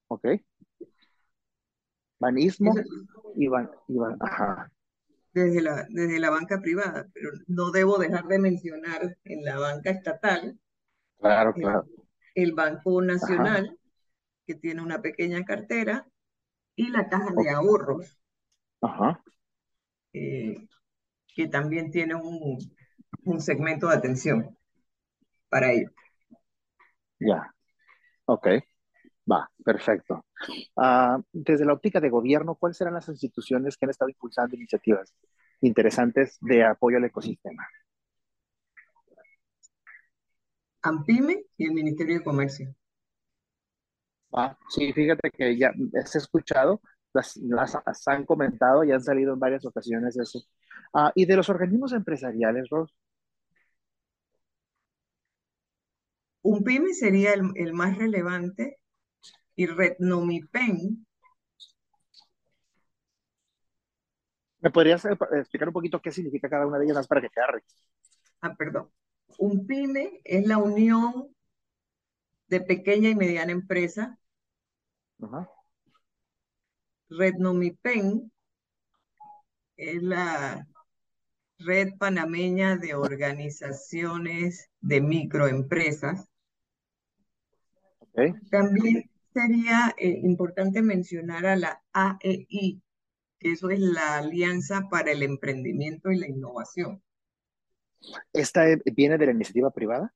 Ok. 0.09 0.27
Banismo 2.19 2.73
y, 3.37 3.49
ban, 3.49 3.71
ajá. 4.21 4.71
Desde 5.33 5.61
la, 5.61 5.87
desde 5.91 6.21
la 6.21 6.31
banca 6.31 6.61
privada, 6.61 7.09
pero 7.13 7.31
no 7.49 7.71
debo 7.71 7.99
dejar 7.99 8.27
de 8.27 8.39
mencionar 8.39 9.19
en 9.25 9.45
la 9.45 9.59
banca 9.59 9.91
estatal. 9.91 10.59
Claro, 11.19 11.53
claro. 11.53 11.87
El, 12.35 12.53
Banco 12.53 13.03
Nacional, 13.03 13.79
que 14.47 14.55
tiene 14.55 14.83
una 14.83 15.01
pequeña 15.01 15.45
cartera, 15.45 16.07
y 16.77 16.89
la 16.89 17.09
caja 17.09 17.33
de 17.37 17.51
ahorros, 17.51 18.19
Ajá. 18.81 19.23
Eh, 20.13 20.69
que 21.35 21.49
también 21.49 21.91
tiene 21.91 22.15
un, 22.15 22.59
un, 23.25 23.41
segmento 23.41 23.89
de 23.89 23.97
atención 23.97 24.57
para 25.49 25.73
ello. 25.73 25.91
Ya, 27.19 27.53
ok, 28.27 28.49
va, 29.31 29.51
perfecto. 29.65 30.25
Uh, 30.77 31.23
desde 31.33 31.65
la 31.65 31.73
óptica 31.73 32.01
de 32.01 32.11
gobierno, 32.11 32.55
¿cuáles 32.55 32.77
serán 32.77 32.95
las 32.95 33.09
instituciones 33.09 33.77
que 33.77 33.87
han 33.87 33.91
estado 33.91 34.11
impulsando 34.11 34.55
iniciativas 34.55 35.15
interesantes 35.61 36.37
de 36.41 36.65
apoyo 36.65 36.99
al 36.99 37.05
ecosistema? 37.05 37.67
AMPIME 40.83 41.47
y 41.57 41.65
el 41.65 41.73
Ministerio 41.73 42.19
de 42.19 42.25
Comercio. 42.25 42.75
Ah, 44.37 44.57
sí, 44.69 44.93
fíjate 44.93 45.31
que 45.31 45.57
ya 45.57 45.73
has 46.03 46.17
escuchado, 46.17 46.81
las, 47.13 47.39
han 48.07 48.27
comentado 48.27 48.83
y 48.83 48.91
han 48.91 49.01
salido 49.01 49.33
en 49.33 49.39
varias 49.39 49.65
ocasiones 49.65 50.17
eso. 50.19 50.41
Ah, 50.93 51.13
y 51.15 51.25
de 51.25 51.37
los 51.37 51.49
organismos 51.49 51.93
empresariales, 51.93 52.69
Ros. 52.69 52.93
Un 56.43 56.65
PYME 56.65 56.95
sería 56.95 57.33
el, 57.33 57.73
más 57.73 57.97
relevante 57.97 58.79
y 59.55 59.67
Rednomipen. 59.67 61.07
¿Me 64.59 64.71
podrías 64.71 65.05
eh, 65.05 65.17
explicar 65.39 65.69
un 65.69 65.75
poquito 65.75 66.03
qué 66.03 66.11
significa 66.11 66.49
cada 66.49 66.67
una 66.67 66.79
de 66.79 66.87
ellas 66.87 67.07
para 67.07 67.21
que 67.21 67.29
te 67.29 67.41
agarre? 67.41 67.63
Ah, 68.41 68.55
perdón. 68.57 68.91
Un 69.39 69.65
PYME 69.65 70.21
es 70.25 70.45
la 70.45 70.59
unión 70.59 71.29
de 72.49 72.61
pequeña 72.61 73.09
y 73.11 73.15
mediana 73.15 73.53
empresa 73.53 74.19
Ajá. 75.25 75.49
Rednomipen 77.09 78.31
es 79.77 80.03
la, 80.03 80.67
Red 81.59 81.97
Panameña 81.99 82.77
de 82.77 82.95
Organizaciones 82.95 84.69
de 84.81 85.01
Microempresas. 85.01 86.29
También 88.51 89.11
sería 89.33 89.95
eh, 89.97 90.21
importante 90.23 90.83
mencionar 90.83 91.47
a 91.47 91.57
la 91.57 91.83
AEI, 91.93 92.81
que 93.39 93.53
eso 93.53 93.71
es 93.71 93.81
la 93.81 94.19
Alianza 94.19 94.89
para 94.91 95.11
el 95.11 95.23
Emprendimiento 95.23 96.11
y 96.11 96.19
la 96.19 96.29
Innovación. 96.29 97.03
¿Esta 98.33 98.67
viene 98.95 99.19
de 99.19 99.27
la 99.27 99.33
iniciativa 99.33 99.71
privada 99.71 100.13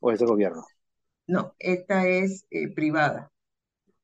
o 0.00 0.12
es 0.12 0.20
de 0.20 0.26
gobierno? 0.26 0.64
No, 1.26 1.54
esta 1.58 2.06
es 2.06 2.46
eh, 2.50 2.72
privada. 2.72 3.30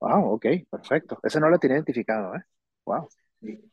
Wow, 0.00 0.32
ok, 0.32 0.46
perfecto. 0.70 1.18
Esa 1.22 1.40
no 1.40 1.50
la 1.50 1.58
tiene 1.58 1.76
identificado, 1.76 2.34
¿eh? 2.34 2.42
Wow. 2.86 3.08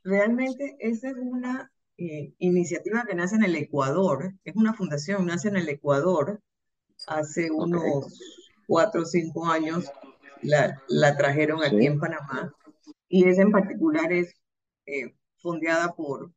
Realmente 0.03 0.75
esa 0.79 1.09
es 1.09 1.15
una 1.17 1.71
eh, 1.97 2.33
iniciativa 2.39 3.05
que 3.07 3.15
nace 3.15 3.35
en 3.35 3.43
el 3.43 3.55
Ecuador, 3.55 4.33
es 4.43 4.55
una 4.55 4.73
fundación, 4.73 5.25
nace 5.25 5.47
en 5.47 5.57
el 5.57 5.69
Ecuador, 5.69 6.41
hace 7.07 7.49
unos 7.49 8.19
cuatro 8.67 9.01
o 9.01 9.05
cinco 9.05 9.47
años 9.47 9.91
la, 10.41 10.81
la 10.87 11.15
trajeron 11.15 11.63
aquí 11.63 11.85
en 11.85 11.99
Panamá, 11.99 12.53
y 13.07 13.27
esa 13.27 13.41
en 13.41 13.51
particular 13.51 14.11
es 14.11 14.35
eh, 14.85 15.15
fundada 15.37 15.93
por, 15.95 16.31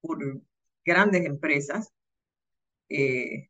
por 0.00 0.18
grandes 0.84 1.24
empresas, 1.24 1.92
eh, 2.88 3.48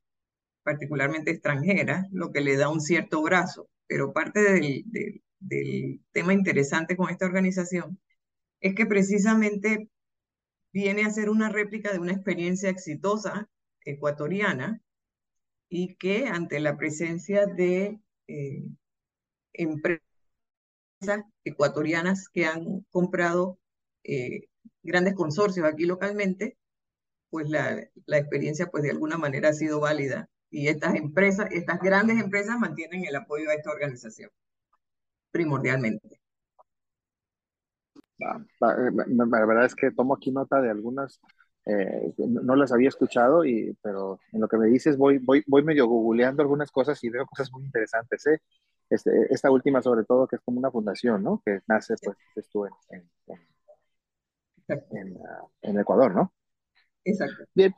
particularmente 0.62 1.31
extranjeras, 1.31 2.07
lo 2.12 2.31
que 2.31 2.40
le 2.40 2.57
da 2.57 2.68
un 2.68 2.81
cierto 2.81 3.22
brazo, 3.22 3.68
pero 3.87 4.12
parte 4.12 4.40
del, 4.40 4.83
del, 4.87 5.22
del 5.40 6.00
tema 6.12 6.33
interesante 6.35 6.96
con 6.96 7.11
esta 7.11 7.26
organización 7.26 7.98
es 8.61 8.74
que 8.74 8.87
precisamente 8.87 9.88
viene 10.72 11.05
a 11.05 11.11
ser 11.11 11.31
una 11.31 11.48
réplica 11.48 11.92
de 11.92 11.98
una 11.98 12.12
experiencia 12.12 12.70
exitosa 12.70 13.48
ecuatoriana 13.85 14.81
y 15.68 15.96
que 15.96 16.29
ante 16.29 16.61
la 16.61 16.76
presencia 16.76 17.46
de 17.46 18.00
eh, 18.29 18.64
empresas 19.55 20.05
ecuatorianas 21.44 22.29
que 22.29 22.46
han 22.46 22.81
comprado 22.90 23.59
eh, 24.05 24.48
grandes 24.83 25.14
consorcios 25.14 25.66
aquí 25.66 25.87
localmente, 25.87 26.59
pues 27.31 27.48
la, 27.48 27.88
la 28.07 28.18
experiencia 28.18 28.66
pues 28.66 28.83
de 28.83 28.90
alguna 28.90 29.16
manera 29.18 29.50
ha 29.50 29.53
sido 29.55 29.81
válida 29.81 30.29
y 30.50 30.68
estas 30.68 30.96
empresas, 30.96 31.48
estas 31.53 31.81
grandes 31.81 32.20
empresas 32.20 32.59
mantienen 32.59 33.05
el 33.05 33.16
apoyo 33.16 33.48
a 33.50 33.55
esta 33.55 33.70
organización, 33.70 34.31
primordialmente. 35.31 36.21
Eh, 38.21 38.90
la 39.07 39.47
verdad 39.47 39.64
es 39.64 39.75
que 39.75 39.90
tomo 39.90 40.14
aquí 40.14 40.31
nota 40.31 40.61
de 40.61 40.71
algunas, 40.71 41.21
eh, 41.66 42.12
no 42.19 42.57
las 42.57 42.73
había 42.73 42.88
escuchado, 42.88 43.45
y, 43.45 43.77
pero 43.83 44.21
en 44.33 44.40
lo 44.40 44.49
que 44.49 44.59
me 44.59 44.66
dices 44.66 44.97
voy, 44.97 45.19
voy, 45.19 45.43
voy 45.47 45.62
medio 45.62 45.87
googleando 45.87 46.43
algunas 46.43 46.71
cosas 46.71 47.03
y 47.05 47.11
veo 47.11 47.27
cosas 47.27 47.51
muy 47.53 47.64
interesantes. 47.64 48.27
¿eh? 48.27 48.40
Este, 48.88 49.33
esta 49.33 49.51
última 49.51 49.81
sobre 49.83 50.05
todo, 50.05 50.27
que 50.27 50.37
es 50.37 50.43
como 50.43 50.59
una 50.59 50.71
fundación, 50.71 51.23
¿no? 51.23 51.40
Que 51.45 51.61
nace, 51.69 51.95
pues, 52.03 52.16
estuvo 52.37 52.66
en, 52.66 53.09
en, 54.69 55.16
en, 55.62 55.79
Ecuador, 55.79 56.14
¿no? 56.14 56.33
Exacto. 57.05 57.45
Bien, 57.55 57.75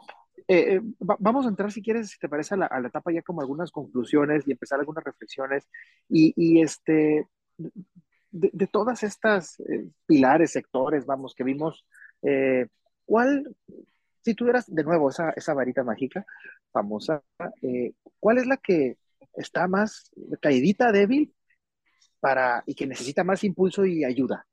eh, 0.48 0.80
vamos 0.98 1.46
a 1.46 1.50
entrar, 1.50 1.70
si 1.70 1.82
quieres, 1.82 2.10
si 2.10 2.18
te 2.18 2.28
parece, 2.28 2.54
a 2.54 2.58
la, 2.58 2.66
a 2.66 2.80
la, 2.80 2.88
etapa 2.88 3.12
ya 3.12 3.22
como 3.22 3.42
algunas 3.42 3.70
conclusiones 3.70 4.46
y 4.46 4.52
empezar 4.52 4.80
algunas 4.80 5.04
reflexiones. 5.04 5.68
Y, 6.08 6.32
y 6.34 6.62
este, 6.62 7.28
de, 8.32 8.66
todas 8.66 9.02
estas 9.02 9.60
eh, 9.60 9.88
pilares, 10.06 10.52
sectores, 10.52 11.06
vamos, 11.06 11.34
que 11.34 11.44
vimos, 11.44 11.84
eh, 12.22 12.66
¿cuál, 13.04 13.54
si 14.22 14.34
tuvieras 14.34 14.72
de 14.72 14.84
nuevo 14.84 15.10
esa, 15.10 15.30
esa 15.30 15.54
varita 15.54 15.84
mágica 15.84 16.24
famosa, 16.72 17.22
eh, 17.62 17.92
cuál 18.18 18.38
es 18.38 18.46
la 18.46 18.56
que 18.56 18.96
está 19.34 19.68
más 19.68 20.10
caidita, 20.40 20.92
débil, 20.92 21.34
para, 22.20 22.62
y 22.66 22.74
que 22.74 22.86
necesita 22.86 23.22
más 23.22 23.44
impulso 23.44 23.84
y 23.84 24.04
ayuda? 24.04 24.46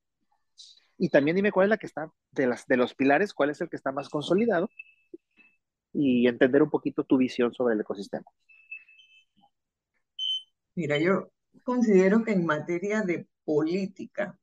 Y 0.97 1.09
también 1.09 1.35
dime 1.35 1.51
cuál 1.53 1.67
es 1.67 1.69
la 1.69 1.77
que 1.77 1.87
está, 1.87 2.11
de, 2.31 2.47
las, 2.47 2.67
de 2.67 2.75
los 2.75 2.93
pilares, 2.93 3.33
cuál 3.33 3.49
es 3.49 3.61
el 3.61 3.69
que 3.69 3.77
está 3.77 3.93
más 3.93 4.09
consolidado 4.09 4.69
y 5.93 6.27
entender 6.27 6.61
un 6.61 6.69
poquito 6.69 7.05
tu 7.05 7.17
visión 7.17 7.53
sobre 7.53 7.75
el 7.75 7.81
ecosistema. 7.81 8.25
Mira, 10.75 10.97
yo 10.97 11.29
considero 11.63 12.23
que 12.23 12.31
en 12.31 12.45
materia 12.45 13.01
de 13.01 13.27
política, 13.45 14.37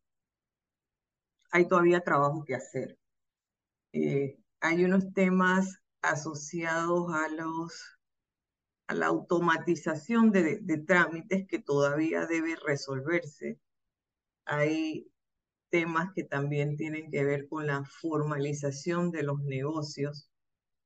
hay 1.51 1.69
todavía 1.69 2.01
trabajo 2.01 2.45
que 2.45 2.55
hacer. 2.55 2.99
Eh, 3.93 4.39
hay 4.61 4.85
unos 4.85 5.13
temas 5.13 5.81
asociados 6.03 7.13
a 7.15 7.29
los 7.29 7.97
a 8.89 8.95
la 8.95 9.07
automatización 9.07 10.31
de, 10.31 10.85
trámites 10.87 11.47
que 11.49 11.59
todavía 11.59 12.27
debe 12.27 12.57
resolverse. 12.57 13.59
Hay 14.45 15.11
temas 15.71 16.13
que 16.15 16.23
también 16.23 16.77
tienen 16.77 17.11
que 17.11 17.25
ver 17.25 17.49
con 17.49 17.67
la 17.67 17.85
formalización 17.85 19.11
de 19.11 19.25
los 19.25 19.41
negocios, 19.43 20.31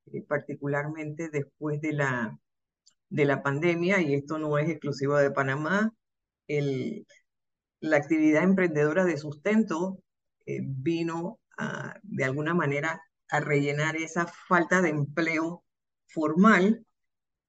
eh, 0.07 0.23
particularmente 0.23 1.29
después 1.29 1.81
de 1.83 1.93
la, 1.93 2.39
de 3.11 3.25
la 3.27 3.43
pandemia, 3.43 4.01
y 4.01 4.15
esto 4.15 4.39
no 4.39 4.57
es 4.59 4.71
exclusivo 4.71 5.17
de 5.19 5.31
Panamá. 5.31 5.93
La 7.81 7.97
actividad 7.97 8.43
emprendedora 8.43 9.05
de 9.05 9.17
sustento 9.17 10.03
eh, 10.47 10.61
vino 10.63 11.39
de 12.03 12.25
alguna 12.25 12.55
manera 12.55 13.03
a 13.29 13.41
rellenar 13.41 13.97
esa 13.97 14.27
falta 14.27 14.83
de 14.83 14.91
empleo 14.91 15.65
formal. 16.09 16.85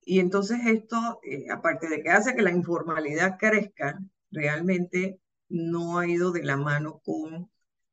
Y 0.03 0.19
entonces 0.19 0.59
esto, 0.65 1.19
eh, 1.23 1.45
aparte 1.51 1.89
de 1.89 2.01
que 2.01 2.09
hace 2.09 2.35
que 2.35 2.41
la 2.41 2.51
informalidad 2.51 3.37
crezca, 3.39 3.99
realmente 4.31 5.19
no 5.49 5.99
ha 5.99 6.07
ido 6.07 6.31
de 6.31 6.43
la 6.43 6.57
mano 6.57 7.01
con 7.03 7.51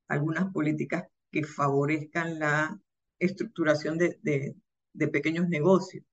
algunas 0.08 0.52
políticas 0.52 1.04
que 1.30 1.44
favorezcan 1.44 2.38
la 2.38 2.80
estructuración 3.18 3.98
de, 3.98 4.18
de, 4.22 5.08
pequeños 5.08 5.48
negocios. 5.48 6.04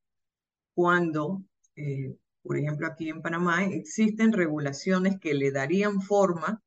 Cuando 0.74 1.44
eh, 1.76 2.16
por 2.46 2.58
ejemplo, 2.58 2.88
aquí 2.88 3.10
en 3.10 3.24
Panamá 3.24 3.66
existen 3.66 4.32
regulaciones 4.32 5.20
que 5.20 5.34
le 5.34 5.52
darían 5.52 6.02
forma, 6.02 6.62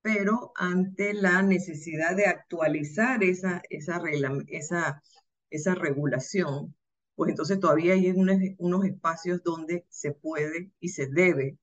pero 0.00 0.52
ante 0.56 1.12
la 1.12 1.42
necesidad 1.42 2.16
de 2.16 2.26
actualizar 2.26 3.22
esa, 3.22 3.60
esa, 3.68 4.00
esa, 4.48 5.02
esa 5.50 5.74
regulación, 5.74 6.74
pues 7.14 7.30
entonces 7.30 7.60
todavía 7.60 7.92
hay 7.92 8.10
unos, 8.10 8.38
unos 8.56 8.86
espacios 8.86 9.42
donde 9.42 9.84
se 9.90 10.12
puede 10.12 10.72
y 10.80 10.88
se 10.90 11.08
debe 11.08 11.58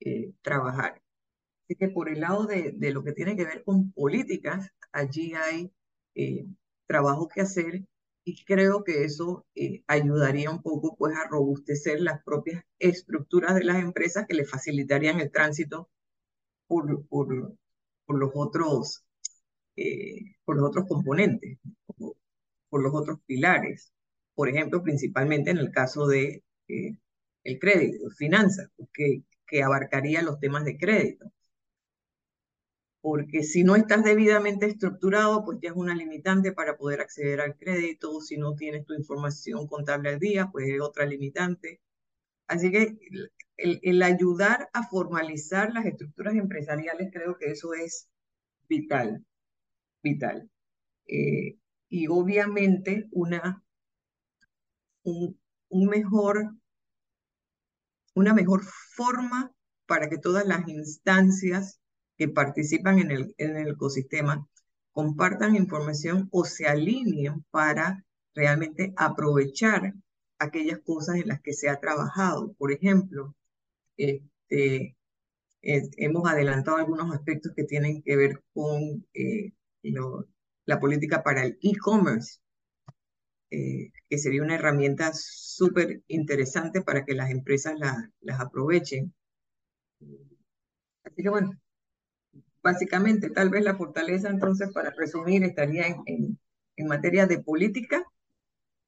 eh, 0.00 0.32
trabajar. 0.42 1.00
Así 1.64 1.76
que 1.76 1.88
por 1.88 2.10
el 2.10 2.20
lado 2.20 2.44
de, 2.44 2.72
de, 2.76 2.90
lo 2.90 3.02
que 3.02 3.12
tiene 3.12 3.34
que 3.34 3.44
ver 3.46 3.64
con 3.64 3.92
políticas, 3.92 4.70
allí 4.92 5.32
hay 5.34 5.72
eh, 6.14 6.46
trabajo 6.86 7.28
que 7.28 7.40
hacer 7.40 7.86
y 8.26 8.44
creo 8.44 8.82
que 8.82 9.04
eso 9.04 9.46
eh, 9.54 9.84
ayudaría 9.86 10.50
un 10.50 10.60
poco 10.60 10.96
pues 10.96 11.16
a 11.16 11.28
robustecer 11.28 12.00
las 12.00 12.24
propias 12.24 12.64
estructuras 12.80 13.54
de 13.54 13.62
las 13.62 13.76
empresas 13.76 14.26
que 14.26 14.34
le 14.34 14.44
facilitarían 14.44 15.20
el 15.20 15.30
tránsito 15.30 15.88
por, 16.66 17.06
por, 17.06 17.56
por 18.04 18.18
los 18.18 18.30
otros 18.34 19.04
eh, 19.76 20.34
por 20.44 20.56
los 20.56 20.68
otros 20.68 20.86
componentes, 20.88 21.58
por, 22.68 22.82
los 22.82 22.94
otros 22.94 23.20
pilares. 23.26 23.92
Por 24.34 24.48
ejemplo, 24.48 24.82
principalmente 24.82 25.50
en 25.50 25.58
el 25.58 25.70
caso 25.70 26.06
de 26.08 26.42
eh, 26.68 26.98
el 27.44 27.58
crédito, 27.60 28.10
finanzas, 28.10 28.70
que, 28.92 29.22
que 29.46 29.62
abarcaría 29.62 30.22
los 30.22 30.40
temas 30.40 30.64
de 30.64 30.78
crédito 30.78 31.30
porque 33.06 33.44
si 33.44 33.62
no 33.62 33.76
estás 33.76 34.02
debidamente 34.02 34.66
estructurado, 34.66 35.44
pues 35.44 35.58
ya 35.62 35.68
es 35.68 35.76
una 35.76 35.94
limitante 35.94 36.50
para 36.50 36.76
poder 36.76 37.00
acceder 37.00 37.40
al 37.40 37.56
crédito, 37.56 38.20
si 38.20 38.36
no 38.36 38.56
tienes 38.56 38.84
tu 38.84 38.94
información 38.94 39.68
contable 39.68 40.08
al 40.08 40.18
día, 40.18 40.48
pues 40.50 40.68
es 40.68 40.80
otra 40.80 41.06
limitante. 41.06 41.80
Así 42.48 42.72
que 42.72 42.98
el, 43.58 44.02
ayudar 44.02 44.70
a 44.72 44.82
formalizar 44.88 45.72
las 45.72 45.86
estructuras 45.86 46.34
empresariales, 46.34 47.10
creo 47.12 47.36
que 47.38 47.52
eso 47.52 47.74
es 47.74 48.08
vital, 48.68 49.24
vital. 50.02 50.50
Eh, 51.06 51.58
y 51.88 52.08
obviamente 52.08 53.06
una, 53.12 53.62
un, 55.04 55.38
mejor, 55.70 56.56
una 58.16 58.34
mejor 58.34 58.64
forma 58.64 59.52
para 59.86 60.08
que 60.08 60.18
todas 60.18 60.44
las 60.44 60.66
instancias 60.66 61.78
que 62.16 62.28
participan 62.28 62.98
en 62.98 63.10
el, 63.10 63.34
en 63.38 63.56
el 63.56 63.68
ecosistema 63.70 64.46
compartan 64.92 65.56
información 65.56 66.28
o 66.32 66.44
se 66.44 66.66
alineen 66.66 67.44
para 67.50 68.04
realmente 68.34 68.92
aprovechar 68.96 69.94
aquellas 70.38 70.80
cosas 70.80 71.16
en 71.16 71.28
las 71.28 71.40
que 71.42 71.52
se 71.52 71.68
ha 71.68 71.80
trabajado. 71.80 72.54
Por 72.54 72.72
ejemplo, 72.72 73.34
este, 73.96 74.96
hemos 75.62 76.28
adelantado 76.30 76.78
algunos 76.78 77.14
aspectos 77.14 77.52
que 77.54 77.64
tienen 77.64 78.02
que 78.02 78.16
ver 78.16 78.42
con 78.54 79.06
eh, 79.14 79.52
la 80.66 80.78
política 80.78 81.22
para 81.22 81.44
el 81.44 81.58
e-commerce. 81.62 82.40
eh, 83.50 83.90
que 84.08 84.18
sería 84.18 84.42
una 84.42 84.54
herramienta 84.56 85.10
súper 85.14 86.02
interesante 86.08 86.82
para 86.82 87.04
que 87.04 87.14
las 87.14 87.30
empresas 87.30 87.74
la, 87.78 88.10
las 88.20 88.40
aprovechen. 88.40 89.12
Así 91.04 91.22
que 91.22 91.30
bueno, 91.30 91.52
básicamente 92.66 93.30
tal 93.30 93.48
vez 93.48 93.62
la 93.62 93.76
fortaleza 93.76 94.28
entonces 94.28 94.72
para 94.72 94.90
resumir 94.90 95.44
estaría 95.44 95.86
en, 95.86 96.36
en, 96.76 96.86
materia 96.88 97.26
de 97.26 97.38
política 97.38 98.04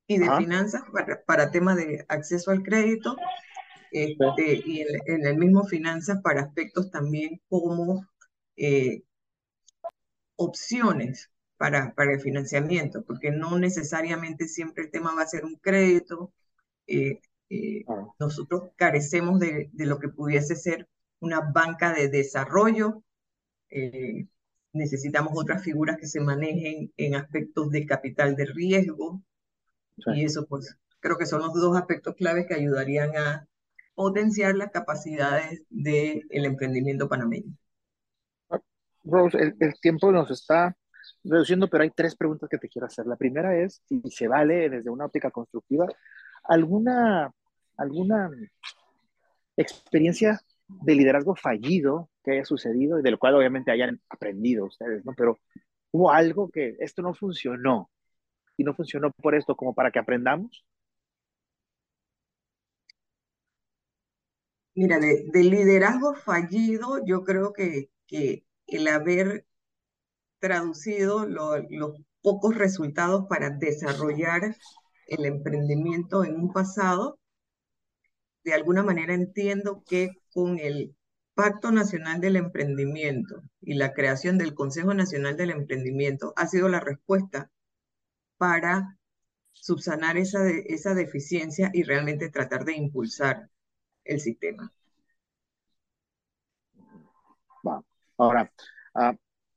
y 0.08 0.18
de 0.18 0.28
finanzas 0.36 0.82
para, 0.92 1.22
para 1.24 1.52
temas 1.52 1.76
de 1.76 2.04
acceso 2.08 2.50
al 2.50 2.64
crédito 2.64 3.16
este, 3.92 4.62
y 4.66 4.80
en, 5.06 5.26
el 5.26 5.38
mismo 5.38 5.62
finanzas 5.64 6.20
para 6.22 6.42
aspectos 6.42 6.90
también 6.90 7.40
como 7.48 8.04
eh, 8.56 9.04
opciones 10.36 11.30
para, 11.56 11.94
para 11.94 12.14
el 12.14 12.20
financiamiento, 12.20 13.04
porque 13.04 13.30
no 13.30 13.58
necesariamente 13.58 14.48
siempre 14.48 14.84
el 14.84 14.90
tema 14.90 15.14
va 15.14 15.22
a 15.22 15.28
ser 15.28 15.44
un 15.44 15.56
crédito. 15.56 16.32
Eh, 16.86 17.20
eh, 17.50 17.84
nosotros 18.18 18.70
carecemos 18.76 19.38
de, 19.38 19.70
de, 19.72 19.86
lo 19.86 19.98
que 19.98 20.08
pudiese 20.08 20.56
ser 20.56 20.88
una 21.20 21.40
banca 21.40 21.92
de 21.92 22.08
desarrollo. 22.08 23.02
Eh, 23.70 24.26
necesitamos 24.72 25.32
otras 25.34 25.62
figuras 25.62 25.96
que 25.98 26.06
se 26.06 26.20
manejen 26.20 26.92
en 26.96 27.14
aspectos 27.14 27.70
de 27.70 27.86
capital 27.86 28.36
de 28.36 28.46
riesgo. 28.46 29.22
Y 30.14 30.24
eso, 30.24 30.46
pues, 30.46 30.78
creo 31.00 31.16
que 31.18 31.26
son 31.26 31.40
los 31.40 31.52
dos 31.54 31.76
aspectos 31.76 32.14
claves 32.14 32.46
que 32.46 32.54
ayudarían 32.54 33.16
a 33.16 33.48
potenciar 33.94 34.54
las 34.54 34.70
capacidades 34.70 35.62
del 35.70 36.22
emprendimiento 36.30 37.08
panameño. 37.08 37.52
Rose, 39.04 39.38
el, 39.38 39.56
el, 39.58 39.74
tiempo 39.80 40.12
nos 40.12 40.30
está 40.30 40.76
reduciendo, 41.24 41.68
pero 41.68 41.82
hay 41.82 41.90
tres 41.90 42.14
preguntas 42.14 42.48
que 42.48 42.58
te 42.58 42.68
quiero 42.68 42.86
hacer. 42.86 43.06
La 43.06 43.16
primera 43.16 43.56
es, 43.58 43.82
si 43.88 44.00
se 44.10 44.28
vale 44.28 44.68
desde 44.68 44.90
una 44.90 45.06
óptica 45.06 45.30
constructiva, 45.30 45.88
¿alguna, 46.44 47.32
alguna 47.76 48.30
experiencia 49.56 50.40
de 50.68 50.94
liderazgo 50.94 51.34
fallido 51.36 52.10
que 52.24 52.32
haya 52.32 52.44
sucedido 52.44 52.98
y 53.00 53.02
del 53.02 53.18
cual 53.18 53.34
obviamente 53.36 53.70
hayan 53.72 54.00
aprendido 54.08 54.66
ustedes, 54.66 55.04
¿no? 55.04 55.12
Pero 55.16 55.38
hubo 55.92 56.10
algo 56.12 56.50
que 56.50 56.76
esto 56.80 57.02
no 57.02 57.14
funcionó 57.14 57.90
y 58.56 58.64
no 58.64 58.74
funcionó 58.74 59.10
por 59.12 59.34
esto, 59.34 59.56
como 59.56 59.74
para 59.74 59.90
que 59.90 59.98
aprendamos. 60.00 60.64
Mira, 64.74 64.98
de, 65.00 65.24
de 65.32 65.42
liderazgo 65.44 66.14
fallido, 66.14 67.04
yo 67.04 67.24
creo 67.24 67.52
que, 67.52 67.90
que 68.06 68.44
el 68.66 68.88
haber 68.88 69.44
traducido 70.40 71.26
los 71.26 72.00
pocos 72.22 72.56
resultados 72.56 73.26
para 73.28 73.50
desarrollar 73.50 74.56
el 75.08 75.24
emprendimiento 75.24 76.24
en 76.24 76.36
un 76.36 76.52
pasado, 76.52 77.18
de 78.44 78.54
alguna 78.54 78.82
manera 78.82 79.14
entiendo 79.14 79.82
que 79.86 80.10
con 80.32 80.58
el 80.58 80.94
Pacto 81.34 81.70
Nacional 81.70 82.20
del 82.20 82.36
Emprendimiento 82.36 83.42
y 83.60 83.74
la 83.74 83.92
creación 83.92 84.38
del 84.38 84.54
Consejo 84.54 84.92
Nacional 84.94 85.36
del 85.36 85.50
Emprendimiento 85.50 86.32
ha 86.36 86.46
sido 86.46 86.68
la 86.68 86.80
respuesta 86.80 87.50
para 88.36 88.98
subsanar 89.52 90.16
esa, 90.16 90.48
esa 90.48 90.94
deficiencia 90.94 91.70
y 91.72 91.82
realmente 91.82 92.30
tratar 92.30 92.64
de 92.64 92.76
impulsar 92.76 93.48
el 94.04 94.20
sistema. 94.20 94.72
Ahora, 98.20 98.50
uh, 98.94 99.12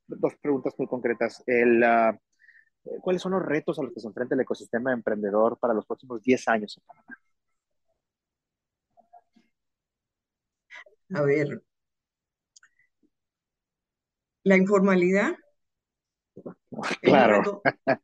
dos 0.06 0.36
preguntas 0.40 0.76
muy 0.78 0.88
concretas. 0.88 1.44
El, 1.48 1.82
uh, 1.82 3.02
¿Cuáles 3.02 3.22
son 3.22 3.32
los 3.32 3.42
retos 3.42 3.80
a 3.80 3.84
los 3.84 3.94
que 3.94 4.00
se 4.00 4.08
enfrenta 4.08 4.36
el 4.36 4.42
ecosistema 4.42 4.94
emprendedor 4.94 5.58
para 5.58 5.74
los 5.74 5.86
próximos 5.86 6.22
10 6.22 6.48
años 6.48 6.78
en 6.78 6.84
Panamá? 6.86 7.31
A 11.14 11.22
ver, 11.22 11.62
la 14.44 14.58
informalidad 14.58 15.36
claro. 17.02 17.42
es 17.42 17.42
un 17.42 17.62
reto, 17.62 17.62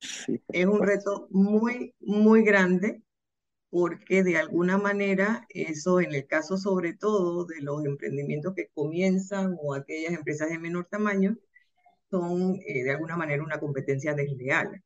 sí, 0.00 0.42
es 0.48 0.66
un 0.66 0.82
reto 0.82 1.28
muy, 1.30 1.94
muy 2.00 2.42
grande 2.44 3.02
porque 3.70 4.22
de 4.22 4.38
alguna 4.38 4.78
manera 4.78 5.46
eso 5.50 6.00
en 6.00 6.14
el 6.14 6.26
caso 6.26 6.56
sobre 6.56 6.94
todo 6.94 7.44
de 7.44 7.60
los 7.60 7.84
emprendimientos 7.84 8.54
que 8.54 8.68
comienzan 8.74 9.56
o 9.60 9.74
aquellas 9.74 10.12
empresas 10.14 10.48
de 10.48 10.58
menor 10.58 10.86
tamaño, 10.86 11.36
son 12.10 12.56
eh, 12.66 12.84
de 12.84 12.92
alguna 12.92 13.16
manera 13.16 13.42
una 13.42 13.60
competencia 13.60 14.14
desleal. 14.14 14.82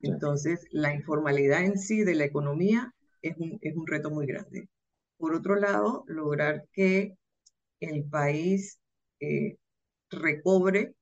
Entonces, 0.00 0.66
la 0.70 0.94
informalidad 0.94 1.64
en 1.64 1.78
sí 1.78 2.04
de 2.04 2.14
la 2.14 2.24
economía 2.24 2.92
es 3.22 3.36
un, 3.38 3.58
es 3.62 3.74
un 3.76 3.86
reto 3.86 4.10
muy 4.10 4.26
grande. 4.26 4.68
Por 5.16 5.34
otro 5.34 5.56
lado, 5.56 6.04
lograr 6.06 6.66
que 6.72 7.16
el 7.80 8.04
país 8.04 8.78
eh, 9.20 9.56
recobre 10.10 10.94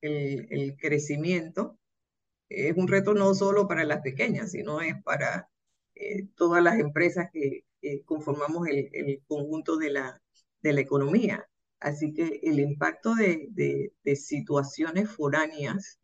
el, 0.00 0.76
crecimiento 0.78 1.78
es 2.48 2.76
un 2.76 2.88
reto 2.88 3.14
no 3.14 3.34
solo 3.34 3.68
para 3.68 3.84
las 3.84 4.00
pequeñas, 4.02 4.50
sino 4.52 4.80
es 4.80 5.00
para 5.02 5.48
eh, 5.94 6.26
todas 6.36 6.62
las 6.62 6.78
empresas 6.78 7.28
que 7.32 7.64
conformamos 8.04 8.68
el, 8.68 8.88
el, 8.92 9.22
conjunto 9.26 9.76
de 9.76 9.90
la, 9.90 10.20
economía. 10.62 11.48
Así 11.80 12.12
que 12.12 12.40
el 12.42 12.60
impacto 12.60 13.14
de, 13.14 13.92
situaciones 14.16 15.10
foráneas, 15.10 15.98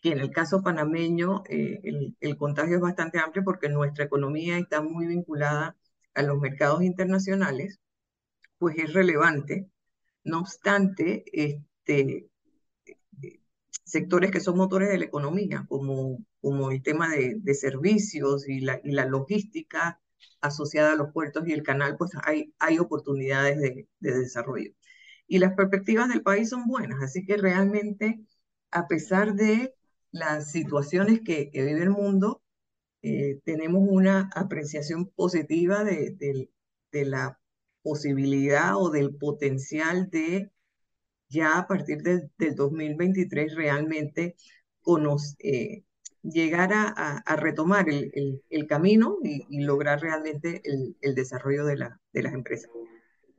que 0.00 0.10
en 0.10 0.18
el 0.20 0.30
caso 0.30 0.62
panameño 0.62 1.44
eh, 1.48 1.80
el, 2.20 2.36
contagio 2.36 2.76
es 2.76 2.80
bastante 2.80 3.18
amplio 3.18 3.44
porque 3.44 3.68
nuestra 3.68 4.04
economía 4.04 4.58
está 4.58 4.82
muy 4.82 5.06
vinculada 5.06 5.76
a 6.14 6.22
los 6.22 6.38
mercados 6.40 6.82
internacionales, 6.82 7.80
pues 8.58 8.78
es 8.78 8.92
relevante. 8.92 9.68
No 10.24 10.40
obstante, 10.40 11.24
este, 11.32 12.30
sectores 13.84 14.30
que 14.30 14.40
son 14.40 14.56
motores 14.56 14.88
de 14.88 14.98
la 14.98 15.04
economía, 15.04 15.66
como, 15.68 16.24
como 16.40 16.70
el 16.70 16.82
tema 16.82 17.10
de, 17.10 17.54
servicios 17.54 18.48
y 18.48 18.60
la, 18.60 19.06
logística 19.06 20.00
asociada 20.40 20.92
a 20.92 20.96
los 20.96 21.12
puertos 21.12 21.46
y 21.46 21.52
el 21.52 21.62
canal, 21.62 21.96
pues 21.96 22.12
hay, 22.24 22.78
oportunidades 22.78 23.58
de, 23.58 23.88
de, 24.00 24.18
desarrollo. 24.18 24.72
Y 25.26 25.38
las 25.38 25.54
perspectivas 25.54 26.08
del 26.08 26.22
país 26.22 26.48
son 26.50 26.66
buenas, 26.66 27.02
así 27.02 27.24
que 27.24 27.36
realmente, 27.36 28.20
a 28.70 28.88
pesar 28.88 29.34
de 29.34 29.74
las 30.10 30.50
situaciones 30.52 31.20
que 31.20 31.50
vive 31.52 31.82
el 31.82 31.90
mundo, 31.90 32.42
eh, 33.02 33.40
tenemos 33.44 33.82
una 33.88 34.30
apreciación 34.34 35.06
positiva 35.08 35.82
de, 35.84 36.16
de, 36.92 37.04
la 37.04 37.40
posibilidad 37.82 38.76
o 38.76 38.90
del 38.90 39.16
potencial 39.16 40.08
de 40.08 40.52
ya 41.28 41.58
a 41.58 41.66
partir 41.66 42.02
de, 42.02 42.28
del 42.38 42.54
2023 42.54 43.54
realmente 43.56 44.36
eh, 45.38 45.82
llegar 46.22 46.70
a, 46.72 47.36
retomar 47.36 47.88
el, 47.88 48.42
el, 48.48 48.66
camino 48.66 49.16
y, 49.22 49.46
y, 49.48 49.64
lograr 49.64 50.00
realmente 50.00 50.60
el, 50.64 50.96
el 51.00 51.14
desarrollo 51.14 51.64
de, 51.64 51.76
la, 51.76 52.00
de, 52.12 52.22
las 52.22 52.34
empresas. 52.34 52.70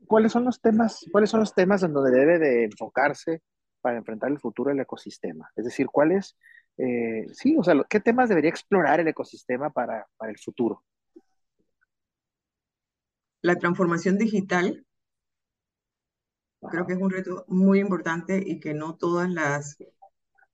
¿Cuáles 0.07 0.33
son 0.33 0.43
los 0.43 0.59
temas, 0.59 1.05
cuáles 1.11 1.29
son 1.29 1.39
los 1.39 1.53
temas 1.53 1.83
en 1.83 1.93
donde 1.93 2.11
debe 2.11 2.39
de 2.39 2.65
enfocarse 2.65 3.41
para 3.81 3.97
enfrentar 3.97 4.31
el 4.31 4.39
futuro 4.39 4.69
del 4.71 4.81
ecosistema? 4.81 5.49
Es 5.55 5.63
decir, 5.63 5.87
¿cuáles, 5.87 6.35
eh, 6.77 7.27
sí, 7.33 7.55
o 7.57 7.63
sea, 7.63 7.75
qué 7.89 7.99
temas 7.99 8.29
debería 8.29 8.49
explorar 8.49 8.99
el 8.99 9.07
ecosistema 9.07 9.69
para, 9.69 10.07
para 10.17 10.31
el 10.31 10.39
futuro? 10.39 10.83
La 13.41 13.55
transformación 13.57 14.17
digital, 14.17 14.85
Creo 16.69 16.85
que 16.85 16.93
es 16.93 16.99
un 16.99 17.11
reto 17.11 17.45
muy 17.47 17.79
importante 17.79 18.41
y 18.45 18.59
que 18.59 18.73
no 18.73 18.95
todas 18.95 19.29
las 19.29 19.77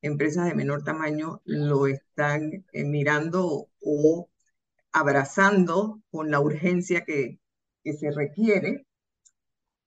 empresas 0.01 0.47
de 0.47 0.55
menor 0.55 0.83
tamaño 0.83 1.41
lo 1.45 1.87
están 1.87 2.65
eh, 2.71 2.83
mirando 2.83 3.69
o 3.81 4.29
abrazando 4.91 6.01
con 6.09 6.31
la 6.31 6.39
urgencia 6.39 7.03
que, 7.05 7.39
que 7.83 7.93
se 7.93 8.11
requiere. 8.11 8.87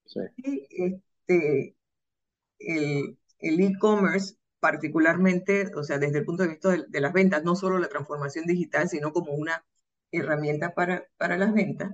Sí. 0.05 0.19
Y 0.37 0.67
este, 0.83 1.75
el 2.57 3.17
e-commerce 3.39 4.35
particularmente, 4.63 5.69
o 5.75 5.83
sea, 5.83 5.99
desde 5.99 6.19
el 6.19 6.25
punto 6.25 6.43
de 6.43 6.49
vista 6.49 6.69
de, 6.71 6.85
de, 6.87 7.01
las 7.01 7.13
ventas, 7.13 7.43
no 7.43 7.55
solo 7.55 7.79
la 7.79 7.89
transformación 7.89 8.45
digital, 8.45 8.87
sino 8.89 9.11
como 9.13 9.33
una 9.33 9.65
herramienta 10.11 10.73
para, 10.73 11.07
para 11.17 11.37
las 11.37 11.53
ventas, 11.53 11.91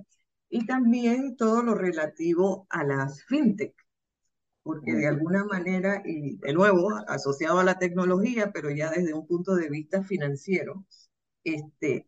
y 0.48 0.66
también 0.66 1.36
todo 1.36 1.62
lo 1.64 1.74
relativo 1.74 2.66
a 2.70 2.84
las 2.84 3.24
fintech 3.24 3.74
porque 4.62 4.92
de 4.94 5.08
alguna 5.08 5.44
manera, 5.44 6.02
y 6.04 6.36
de 6.36 6.52
nuevo, 6.52 6.90
asociado 7.08 7.58
a 7.58 7.64
la 7.64 7.78
tecnología, 7.78 8.52
pero 8.52 8.70
ya 8.70 8.90
desde 8.90 9.14
un 9.14 9.26
punto 9.26 9.54
de 9.56 9.68
vista 9.68 10.02
financiero, 10.04 10.84
este, 11.44 12.06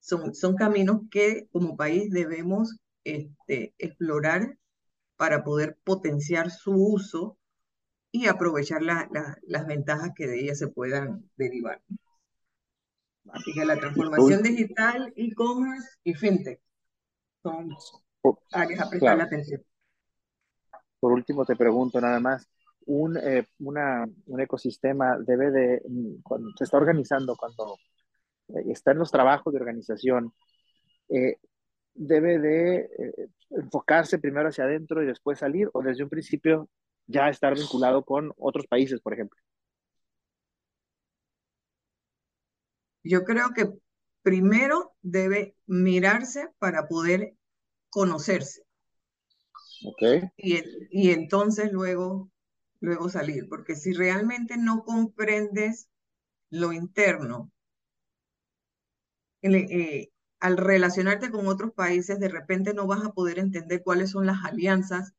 son, 0.00 0.34
son 0.34 0.56
caminos 0.56 1.02
que 1.10 1.48
como 1.52 1.76
país 1.76 2.10
debemos 2.10 2.78
este, 3.04 3.74
explorar 3.78 4.58
para 5.16 5.44
poder 5.44 5.78
potenciar 5.84 6.50
su 6.50 6.72
uso 6.72 7.38
y 8.12 8.28
aprovechar 8.28 8.82
la, 8.82 9.08
la, 9.10 9.38
las 9.42 9.66
ventajas 9.66 10.10
que 10.14 10.26
de 10.26 10.38
ellas 10.38 10.58
se 10.58 10.68
puedan 10.68 11.28
derivar. 11.36 11.80
Así 13.32 13.52
que 13.54 13.64
la 13.64 13.76
transformación 13.76 14.42
digital, 14.42 15.12
e-commerce 15.16 15.88
y 16.04 16.12
fintech 16.12 16.60
son 17.42 17.70
áreas 18.52 18.80
a 18.80 18.90
prestar 18.90 19.16
la 19.16 19.24
atención. 19.24 19.64
Por 21.00 21.12
último, 21.12 21.44
te 21.46 21.56
pregunto 21.56 22.00
nada 22.00 22.20
más, 22.20 22.48
un, 22.84 23.16
eh, 23.16 23.46
una, 23.60 24.04
un 24.26 24.40
ecosistema 24.40 25.18
debe 25.18 25.50
de, 25.50 25.82
cuando 26.22 26.50
se 26.56 26.64
está 26.64 26.76
organizando, 26.76 27.34
cuando 27.36 27.76
eh, 28.48 28.64
está 28.70 28.92
en 28.92 28.98
los 28.98 29.10
trabajos 29.10 29.52
de 29.52 29.58
organización, 29.58 30.32
eh, 31.08 31.38
debe 31.94 32.38
de 32.38 32.90
enfocarse 33.50 34.18
primero 34.18 34.48
hacia 34.48 34.64
adentro 34.64 35.02
y 35.02 35.06
después 35.06 35.38
salir, 35.38 35.70
o 35.72 35.82
desde 35.82 36.04
un 36.04 36.10
principio 36.10 36.68
ya 37.06 37.28
estar 37.28 37.54
vinculado 37.54 38.04
con 38.04 38.32
otros 38.36 38.66
países, 38.66 39.00
por 39.00 39.14
ejemplo. 39.14 39.38
Yo 43.04 43.24
creo 43.24 43.50
que 43.54 43.72
primero 44.22 44.94
debe 45.02 45.56
mirarse 45.66 46.48
para 46.58 46.86
poder 46.86 47.34
conocerse. 47.90 48.62
Okay. 49.84 50.22
Y, 50.36 50.62
y 50.90 51.10
entonces 51.10 51.72
luego, 51.72 52.30
luego 52.80 53.08
salir, 53.08 53.48
porque 53.48 53.74
si 53.74 53.92
realmente 53.92 54.56
no 54.56 54.84
comprendes 54.84 55.88
lo 56.50 56.72
interno, 56.72 57.50
eh, 59.42 60.10
al 60.38 60.56
relacionarte 60.56 61.30
con 61.30 61.46
otros 61.48 61.72
países, 61.72 62.20
de 62.20 62.28
repente 62.28 62.74
no 62.74 62.86
vas 62.86 63.04
a 63.04 63.12
poder 63.12 63.38
entender 63.38 63.82
cuáles 63.82 64.10
son 64.10 64.26
las 64.26 64.44
alianzas 64.44 65.14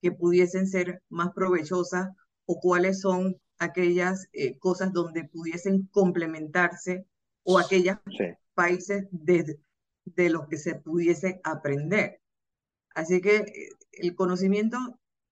que 0.00 0.12
pudiesen 0.12 0.66
ser 0.66 1.02
más 1.08 1.32
provechosas 1.34 2.08
o 2.46 2.60
cuáles 2.60 3.00
son 3.00 3.40
aquellas 3.58 4.28
eh, 4.32 4.58
cosas 4.58 4.92
donde 4.92 5.24
pudiesen 5.24 5.86
complementarse 5.90 7.06
o 7.42 7.58
aquellos 7.58 7.98
países 8.54 9.06
de, 9.10 9.58
de 10.04 10.30
los 10.30 10.46
que 10.48 10.56
se 10.56 10.76
pudiese 10.76 11.40
aprender. 11.44 12.20
Así 12.94 13.20
que 13.20 13.36
eh, 13.36 13.68
el 13.92 14.14
conocimiento 14.14 14.78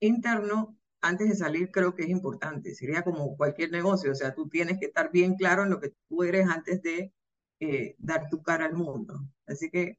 interno 0.01 0.77
antes 1.01 1.29
de 1.29 1.37
salir 1.37 1.71
creo 1.71 1.95
que 1.95 2.03
es 2.03 2.09
importante. 2.09 2.75
Sería 2.75 3.03
como 3.03 3.37
cualquier 3.37 3.71
negocio, 3.71 4.13
o 4.13 4.15
sea, 4.15 4.35
tú 4.35 4.49
tienes 4.49 4.79
que 4.79 4.87
estar 4.87 5.11
bien 5.13 5.35
claro 5.35 5.63
en 5.63 5.71
lo 5.71 5.81
que 5.81 5.95
tú 6.09 6.23
eres 6.23 6.49
antes 6.49 6.83
de 6.83 7.13
eh, 7.61 7.95
dar 7.99 8.29
tu 8.29 8.43
cara 8.43 8.67
al 8.67 8.75
mundo. 8.75 9.21
Así 9.47 9.71
que 9.71 9.99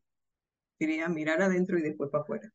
quería 0.79 1.07
mirar 1.09 1.41
adentro 1.41 1.77
y 1.77 1.81
después 1.81 2.09
para 2.09 2.23
afuera. 2.23 2.53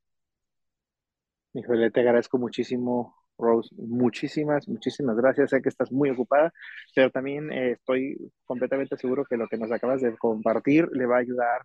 Híjole, 1.55 1.91
te 1.91 2.01
agradezco 2.01 2.39
muchísimo, 2.39 3.15
Rose. 3.37 3.75
Muchísimas, 3.77 4.67
muchísimas 4.69 5.17
gracias. 5.17 5.51
Sé 5.51 5.61
que 5.61 5.69
estás 5.69 5.93
muy 5.93 6.09
ocupada, 6.11 6.53
pero 6.95 7.11
también 7.11 7.53
eh, 7.53 7.73
estoy 7.73 8.17
completamente 8.45 8.97
seguro 8.97 9.25
que 9.25 9.37
lo 9.37 9.49
que 9.49 9.59
nos 9.59 9.71
acabas 9.71 10.01
de 10.01 10.17
compartir 10.17 10.89
le 10.93 11.07
va 11.07 11.17
a 11.17 11.21
ayudar 11.21 11.63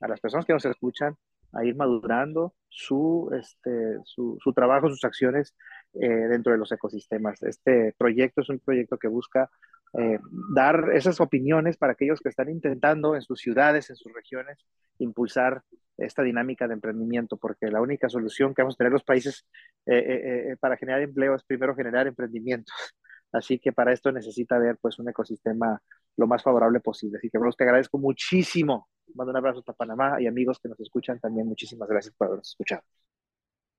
a 0.00 0.08
las 0.08 0.20
personas 0.20 0.44
que 0.44 0.52
nos 0.52 0.64
escuchan 0.66 1.16
a 1.52 1.64
ir 1.64 1.74
madurando 1.74 2.54
su, 2.68 3.30
este, 3.38 3.98
su, 4.04 4.36
su 4.42 4.52
trabajo, 4.52 4.88
sus 4.88 5.04
acciones 5.04 5.54
eh, 5.94 6.06
dentro 6.08 6.52
de 6.52 6.58
los 6.58 6.70
ecosistemas. 6.72 7.42
Este 7.42 7.94
proyecto 7.98 8.42
es 8.42 8.50
un 8.50 8.58
proyecto 8.60 8.98
que 8.98 9.08
busca 9.08 9.50
eh, 9.98 10.18
dar 10.54 10.90
esas 10.94 11.20
opiniones 11.20 11.76
para 11.76 11.92
aquellos 11.92 12.20
que 12.20 12.28
están 12.28 12.48
intentando 12.48 13.14
en 13.14 13.22
sus 13.22 13.40
ciudades, 13.40 13.90
en 13.90 13.96
sus 13.96 14.12
regiones, 14.12 14.58
impulsar 14.98 15.62
esta 16.00 16.22
dinámica 16.22 16.66
de 16.66 16.74
emprendimiento, 16.74 17.36
porque 17.36 17.70
la 17.70 17.80
única 17.80 18.08
solución 18.08 18.54
que 18.54 18.62
vamos 18.62 18.74
a 18.74 18.78
tener 18.78 18.92
los 18.92 19.04
países 19.04 19.46
eh, 19.86 19.96
eh, 19.96 20.52
eh, 20.52 20.56
para 20.58 20.76
generar 20.76 21.02
empleo 21.02 21.34
es 21.34 21.44
primero 21.44 21.74
generar 21.74 22.06
emprendimientos. 22.06 22.74
Así 23.32 23.58
que 23.58 23.72
para 23.72 23.92
esto 23.92 24.10
necesita 24.10 24.56
haber 24.56 24.76
pues 24.78 24.98
un 24.98 25.08
ecosistema 25.08 25.80
lo 26.16 26.26
más 26.26 26.42
favorable 26.42 26.80
posible. 26.80 27.18
Así 27.18 27.30
que, 27.30 27.38
Bruce, 27.38 27.56
te 27.56 27.64
agradezco 27.64 27.98
muchísimo. 27.98 28.88
Mando 29.14 29.30
un 29.30 29.36
abrazo 29.36 29.60
hasta 29.60 29.72
Panamá 29.72 30.20
y 30.20 30.26
amigos 30.26 30.58
que 30.60 30.68
nos 30.68 30.80
escuchan 30.80 31.20
también. 31.20 31.46
Muchísimas 31.46 31.88
gracias 31.88 32.14
por 32.16 32.26
habernos 32.26 32.48
escuchado. 32.48 32.82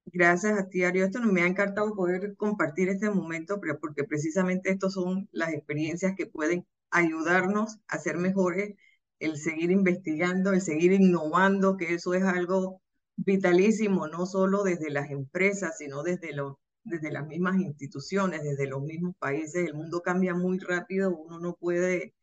Gracias 0.05 0.59
a 0.59 0.67
ti, 0.69 0.83
Ario. 0.83 1.05
Esto 1.05 1.19
me 1.21 1.41
ha 1.43 1.47
encantado 1.47 1.93
poder 1.95 2.35
compartir 2.35 2.89
este 2.89 3.09
momento, 3.09 3.59
porque 3.79 4.03
precisamente 4.03 4.69
estas 4.71 4.93
son 4.93 5.29
las 5.31 5.53
experiencias 5.53 6.15
que 6.15 6.25
pueden 6.27 6.65
ayudarnos 6.89 7.77
a 7.87 7.97
ser 7.99 8.17
mejores 8.17 8.75
el 9.19 9.37
seguir 9.37 9.71
investigando, 9.71 10.51
el 10.53 10.61
seguir 10.61 10.93
innovando, 10.93 11.77
que 11.77 11.93
eso 11.93 12.13
es 12.15 12.23
algo 12.23 12.81
vitalísimo, 13.15 14.07
no 14.07 14.25
solo 14.25 14.63
desde 14.63 14.89
las 14.89 15.11
empresas, 15.11 15.77
sino 15.77 16.03
desde, 16.03 16.33
lo, 16.33 16.59
desde 16.83 17.11
las 17.11 17.27
mismas 17.27 17.57
instituciones, 17.59 18.43
desde 18.43 18.67
los 18.67 18.81
mismos 18.81 19.15
países. 19.19 19.67
El 19.67 19.75
mundo 19.75 20.01
cambia 20.01 20.33
muy 20.33 20.57
rápido, 20.59 21.15
uno 21.15 21.39
no 21.39 21.53
puede 21.55 22.13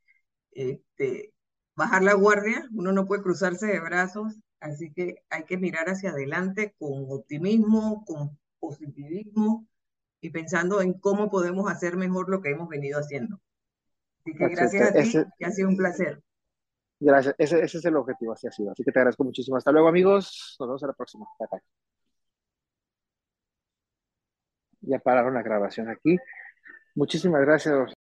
este, 0.52 1.32
bajar 1.76 2.02
la 2.02 2.14
guardia, 2.14 2.68
uno 2.72 2.92
no 2.92 3.06
puede 3.06 3.22
cruzarse 3.22 3.66
de 3.66 3.80
brazos, 3.80 4.34
así 4.60 4.92
que 4.92 5.22
hay 5.30 5.44
que 5.44 5.56
mirar 5.56 5.88
hacia 5.88 6.10
adelante 6.10 6.74
con 6.78 7.06
optimismo, 7.08 8.04
con 8.04 8.38
positivismo 8.58 9.66
y 10.20 10.30
pensando 10.30 10.80
en 10.82 10.94
cómo 10.94 11.30
podemos 11.30 11.70
hacer 11.70 11.96
mejor 11.96 12.28
lo 12.28 12.40
que 12.40 12.50
hemos 12.50 12.68
venido 12.68 12.98
haciendo. 12.98 13.40
Así 14.20 14.36
que 14.36 14.48
gracias 14.48 14.90
a 14.90 14.92
ti, 14.92 15.30
que 15.38 15.44
ha 15.44 15.50
sido 15.50 15.68
un 15.68 15.76
placer. 15.76 16.22
Gracias, 17.00 17.34
ese, 17.38 17.62
ese, 17.62 17.78
es 17.78 17.84
el 17.84 17.96
objetivo, 17.96 18.32
así 18.32 18.48
ha 18.48 18.52
sido. 18.52 18.72
Así 18.72 18.82
que 18.82 18.90
te 18.90 18.98
agradezco 18.98 19.22
muchísimo. 19.22 19.56
Hasta 19.56 19.70
luego, 19.70 19.88
amigos. 19.88 20.56
Nos 20.58 20.68
vemos 20.68 20.82
a 20.82 20.86
la 20.88 20.92
próxima. 20.94 21.26
Bye, 21.38 21.60
Ya 24.80 24.98
pararon 24.98 25.34
la 25.34 25.42
grabación 25.42 25.88
aquí. 25.88 26.16
Muchísimas 26.94 27.42
gracias. 27.42 27.94